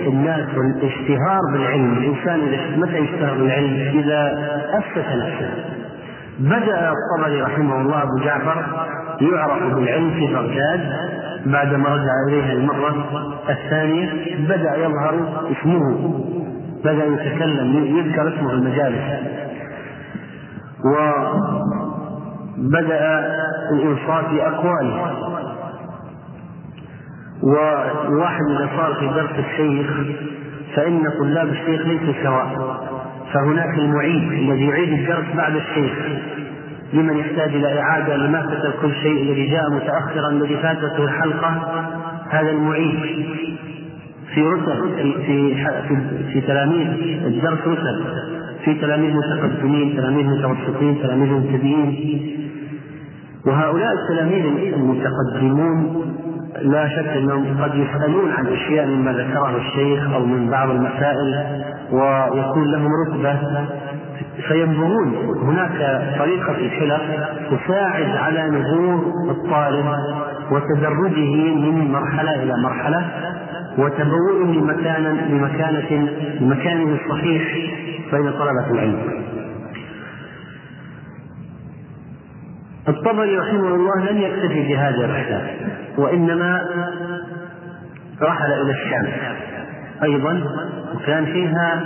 الناس 0.06 0.48
والاشتهار 0.56 1.40
بالعلم 1.52 1.92
الإنسان 1.92 2.40
متى 2.80 2.98
يشتهر 2.98 3.34
بالعلم؟ 3.38 3.98
إذا 3.98 4.48
اسس 4.78 5.08
نفسه. 5.16 5.50
بدأ 6.38 6.92
الطبري 6.92 7.42
رحمه 7.42 7.80
الله 7.80 8.02
أبو 8.02 8.24
جعفر 8.24 8.64
يعرف 9.20 9.74
بالعلم 9.74 10.10
في 10.10 10.26
بغداد 10.26 10.80
بعدما 11.46 11.88
رجع 11.88 12.12
إليها 12.28 12.52
المرة 12.52 13.06
الثانية 13.48 14.10
بدأ 14.48 14.76
يظهر 14.76 15.14
اسمه 15.52 16.14
بدأ 16.84 17.04
يتكلم 17.04 17.96
يذكر 17.96 18.28
اسمه 18.28 18.52
المجالس. 18.52 19.02
وبدأ 22.58 23.26
الإنصات 23.72 24.24
باقواله 24.30 25.14
وواحد 27.42 28.44
إذا 28.50 28.68
صار 28.76 28.94
في 28.94 29.06
درس 29.08 29.30
الشيخ 29.38 29.86
فإن 30.76 31.10
طلاب 31.20 31.48
الشيخ 31.48 31.86
ليسوا 31.86 32.22
سواء 32.22 32.78
فهناك 33.32 33.78
المعيد 33.78 34.32
الذي 34.32 34.66
يعيد 34.66 34.92
الدرس 34.92 35.26
بعد 35.36 35.56
الشيخ. 35.56 35.92
لمن 36.92 37.16
يحتاج 37.16 37.54
إلى 37.54 37.80
إعادة 37.80 38.16
كتب 38.40 38.72
كل 38.82 38.94
شيء 38.94 39.22
الذي 39.22 39.46
جاء 39.46 39.70
متأخرا 39.70 40.30
الذي 40.30 40.56
فاتته 40.56 41.04
الحلقة 41.04 41.82
هذا 42.30 42.50
المعيد 42.50 42.98
في 44.34 44.42
رتب 44.42 44.92
في 45.26 45.54
في 45.88 46.32
في, 46.32 46.40
تلاميذ 46.40 46.88
الدرس 47.26 47.58
رتب 47.66 48.04
في 48.64 48.74
تلاميذ 48.74 49.14
متقدمين 49.14 49.96
تلاميذ 49.96 50.26
متوسطين 50.26 51.02
تلاميذ 51.02 51.32
مبتدئين. 51.32 52.38
وهؤلاء 53.46 53.92
التلاميذ 53.92 54.74
المتقدمون 54.74 56.04
لا 56.62 56.88
شك 56.88 57.08
أنهم 57.08 57.62
قد 57.62 57.74
يسألون 57.74 58.32
عن 58.32 58.46
أشياء 58.46 58.86
مما 58.86 59.12
ذكره 59.12 59.56
الشيخ 59.56 60.14
أو 60.14 60.26
من 60.26 60.50
بعض 60.50 60.70
المسائل 60.70 61.46
ويكون 61.92 62.72
لهم 62.72 62.88
رتبة 63.06 63.38
فينظرون 64.48 65.14
هناك 65.42 66.02
طريقة 66.18 66.52
في 66.54 66.66
الحلق 66.66 67.02
تساعد 67.50 68.16
على 68.16 68.44
نظور 68.48 69.12
الطالب 69.30 69.86
وتدرجه 70.50 71.54
من 71.54 71.92
مرحلة 71.92 72.42
إلى 72.42 72.52
مرحلة 72.62 73.10
وتبوئه 73.78 74.44
لمكان 74.44 75.02
لمكانه 75.30 76.08
لمكانه 76.40 76.94
الصحيح 77.04 77.42
بين 78.12 78.30
طلبة 78.32 78.70
العلم. 78.70 78.98
الطبري 82.88 83.38
رحمه 83.38 83.74
الله 83.74 84.10
لم 84.10 84.18
يكتفي 84.18 84.68
بهذه 84.68 85.04
الرحلة 85.04 85.46
وإنما 85.98 86.62
رحل 88.22 88.52
إلى 88.52 88.70
الشام 88.70 89.06
أيضا 90.02 90.40
وكان 90.94 91.24
فيها 91.24 91.82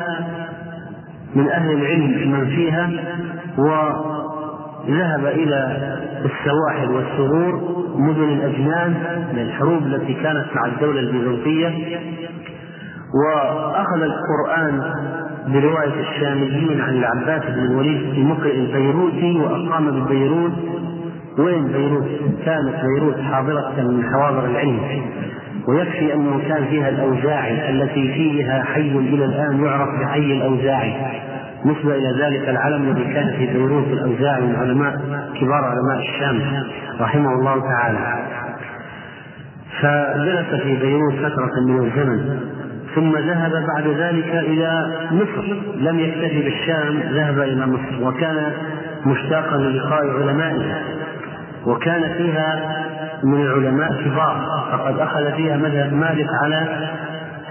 من 1.35 1.49
أهل 1.49 1.73
العلم 1.73 2.33
من 2.33 2.47
فيها 2.47 2.91
وذهب 3.59 5.27
إلى 5.27 5.93
السواحل 6.25 6.91
والثغور 6.91 7.83
مدن 7.97 8.25
الأجنان 8.25 8.95
من 9.33 9.39
الحروب 9.39 9.83
التي 9.83 10.15
كانت 10.15 10.47
مع 10.55 10.67
الدولة 10.67 11.01
البيزنطية. 11.01 11.99
وأخذ 13.25 14.03
القرآن 14.03 14.81
برواية 15.49 16.01
الشاميين 16.01 16.81
عن 16.81 16.95
العباس 16.97 17.43
بن 17.51 17.59
الوليد 17.59 18.01
المقرئ 18.15 18.55
البيروتي 18.55 19.39
وأقام 19.39 20.05
ببيروت. 20.05 20.53
وين 21.39 21.65
بيروت؟ 21.67 22.07
كانت 22.45 22.75
بيروت 22.85 23.21
حاضرة 23.21 23.73
من 23.79 24.05
حواضر 24.13 24.47
العلم. 24.47 24.81
ويكفي 25.69 26.15
أنه 26.15 26.41
كان 26.49 26.65
فيها 26.65 26.89
الأوزاعي 26.89 27.71
التي 27.71 28.13
فيها 28.13 28.63
حي 28.63 28.81
إلى 28.81 29.25
الآن 29.25 29.65
يعرف 29.65 29.89
بحي 30.01 30.33
الأوزاعي 30.33 30.95
نسبة 31.65 31.95
إلى 31.95 32.25
ذلك 32.25 32.49
العلم 32.49 32.83
الذي 32.89 33.15
كان 33.15 33.35
في 33.39 33.47
بيروت 33.47 33.87
الأوزاعي 33.87 34.43
من 34.43 34.57
علماء 34.57 34.93
كبار 35.41 35.65
علماء 35.65 35.99
الشام 35.99 36.41
رحمه 37.01 37.33
الله 37.33 37.61
تعالى. 37.61 38.23
فجلس 39.81 40.63
في 40.63 40.77
بيروت 40.77 41.15
فترة 41.15 41.61
من 41.67 41.85
الزمن 41.85 42.41
ثم 42.95 43.17
ذهب 43.17 43.65
بعد 43.67 43.89
ذلك 43.89 44.35
إلى 44.35 44.93
مصر 45.11 45.57
لم 45.77 45.99
يكتفي 45.99 46.43
بالشام 46.43 47.01
ذهب 47.13 47.39
إلى 47.39 47.67
مصر 47.67 48.09
وكان 48.09 48.53
مشتاقا 49.07 49.57
للقاء 49.57 50.11
علمائها 50.21 50.83
وكان 51.67 52.03
فيها 52.17 52.82
من 53.25 53.41
العلماء 53.41 54.05
كبار. 54.05 54.47
فقد 54.73 54.99
أخذ 54.99 55.33
فيها 55.37 55.57
مذهب 55.57 55.93
مالك 55.93 56.27
على 56.43 56.89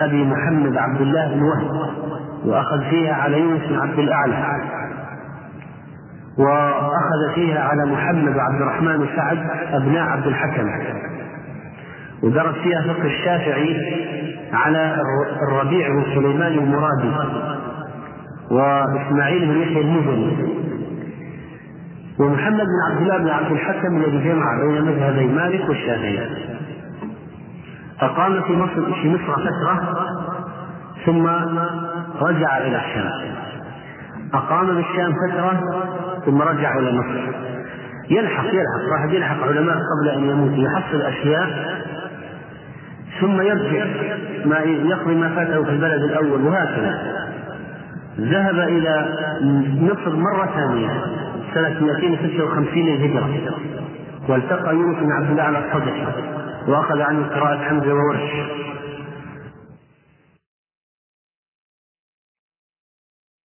أبي 0.01 0.23
محمد 0.23 0.77
عبد 0.77 1.01
الله 1.01 1.33
بن 1.33 1.41
وهب 1.41 1.89
وأخذ 2.45 2.89
فيها 2.89 3.13
على 3.13 3.39
يونس 3.39 3.61
بن 3.69 3.79
عبد 3.79 3.99
الأعلى 3.99 4.61
وأخذ 6.37 7.33
فيها 7.35 7.59
على 7.59 7.85
محمد 7.85 8.35
وعبد 8.35 8.61
الرحمن 8.61 8.95
وسعد 9.01 9.37
أبناء 9.73 10.03
عبد 10.03 10.27
الحكم. 10.27 10.69
ودرس 12.23 12.55
فيها 12.55 12.81
فقه 12.81 13.05
الشافعي 13.05 13.75
على 14.53 14.95
الربيع 15.49 15.87
بن 15.87 16.03
سليمان 16.15 16.51
المرادي 16.51 17.11
وإسماعيل 18.51 19.45
بن 19.45 19.61
يحيى 19.61 19.81
المزني. 19.81 20.60
ومحمد 22.21 22.57
بن 22.57 22.91
عبد 22.91 23.01
الله 23.01 23.17
بن 23.17 23.29
عبد 23.29 23.51
الحكم 23.51 23.97
الذي 23.97 24.29
جمع 24.29 24.45
بين 24.61 24.81
مذهبي 24.81 25.27
مالك 25.27 25.69
والشافعي. 25.69 26.19
أقام 28.01 28.41
في 28.41 28.53
مصر 28.53 28.93
في 29.01 29.09
مصر 29.09 29.33
فترة 29.33 30.05
ثم 31.05 31.27
رجع 32.21 32.57
إلى 32.57 32.77
الشام. 32.77 33.11
أقام 34.33 34.67
بالشام 34.67 35.13
فترة 35.13 35.61
ثم 36.25 36.41
رجع 36.41 36.77
إلى 36.77 36.91
مصر. 36.91 37.33
يلحق 38.09 38.45
يلحق 38.45 38.91
واحد 38.91 39.13
يلحق 39.13 39.43
علماء 39.43 39.75
قبل 39.75 40.09
أن 40.09 40.29
يموت 40.29 40.51
يحصل 40.57 41.01
أشياء 41.01 41.81
ثم 43.21 43.41
يرجع 43.41 43.85
ما 44.45 44.59
يقضي 44.59 45.15
ما 45.15 45.29
فاته 45.35 45.63
في 45.63 45.69
البلد 45.69 46.03
الأول 46.03 46.41
وهكذا. 46.41 47.21
ذهب 48.19 48.59
إلى 48.59 49.05
مصر 49.81 50.15
مرة 50.15 50.45
ثانية. 50.45 51.03
سنة 51.53 51.79
256 51.81 52.85
للهجرة. 52.85 53.29
والتقى 54.29 54.75
يونس 54.75 54.97
بن 54.99 55.11
عبد 55.11 55.29
الله 55.29 55.43
على 55.43 55.57
الصدح 55.57 56.07
وأخذ 56.67 57.01
عنه 57.01 57.27
قراءة 57.27 57.57
حمزة 57.57 57.93
وورش. 57.93 58.31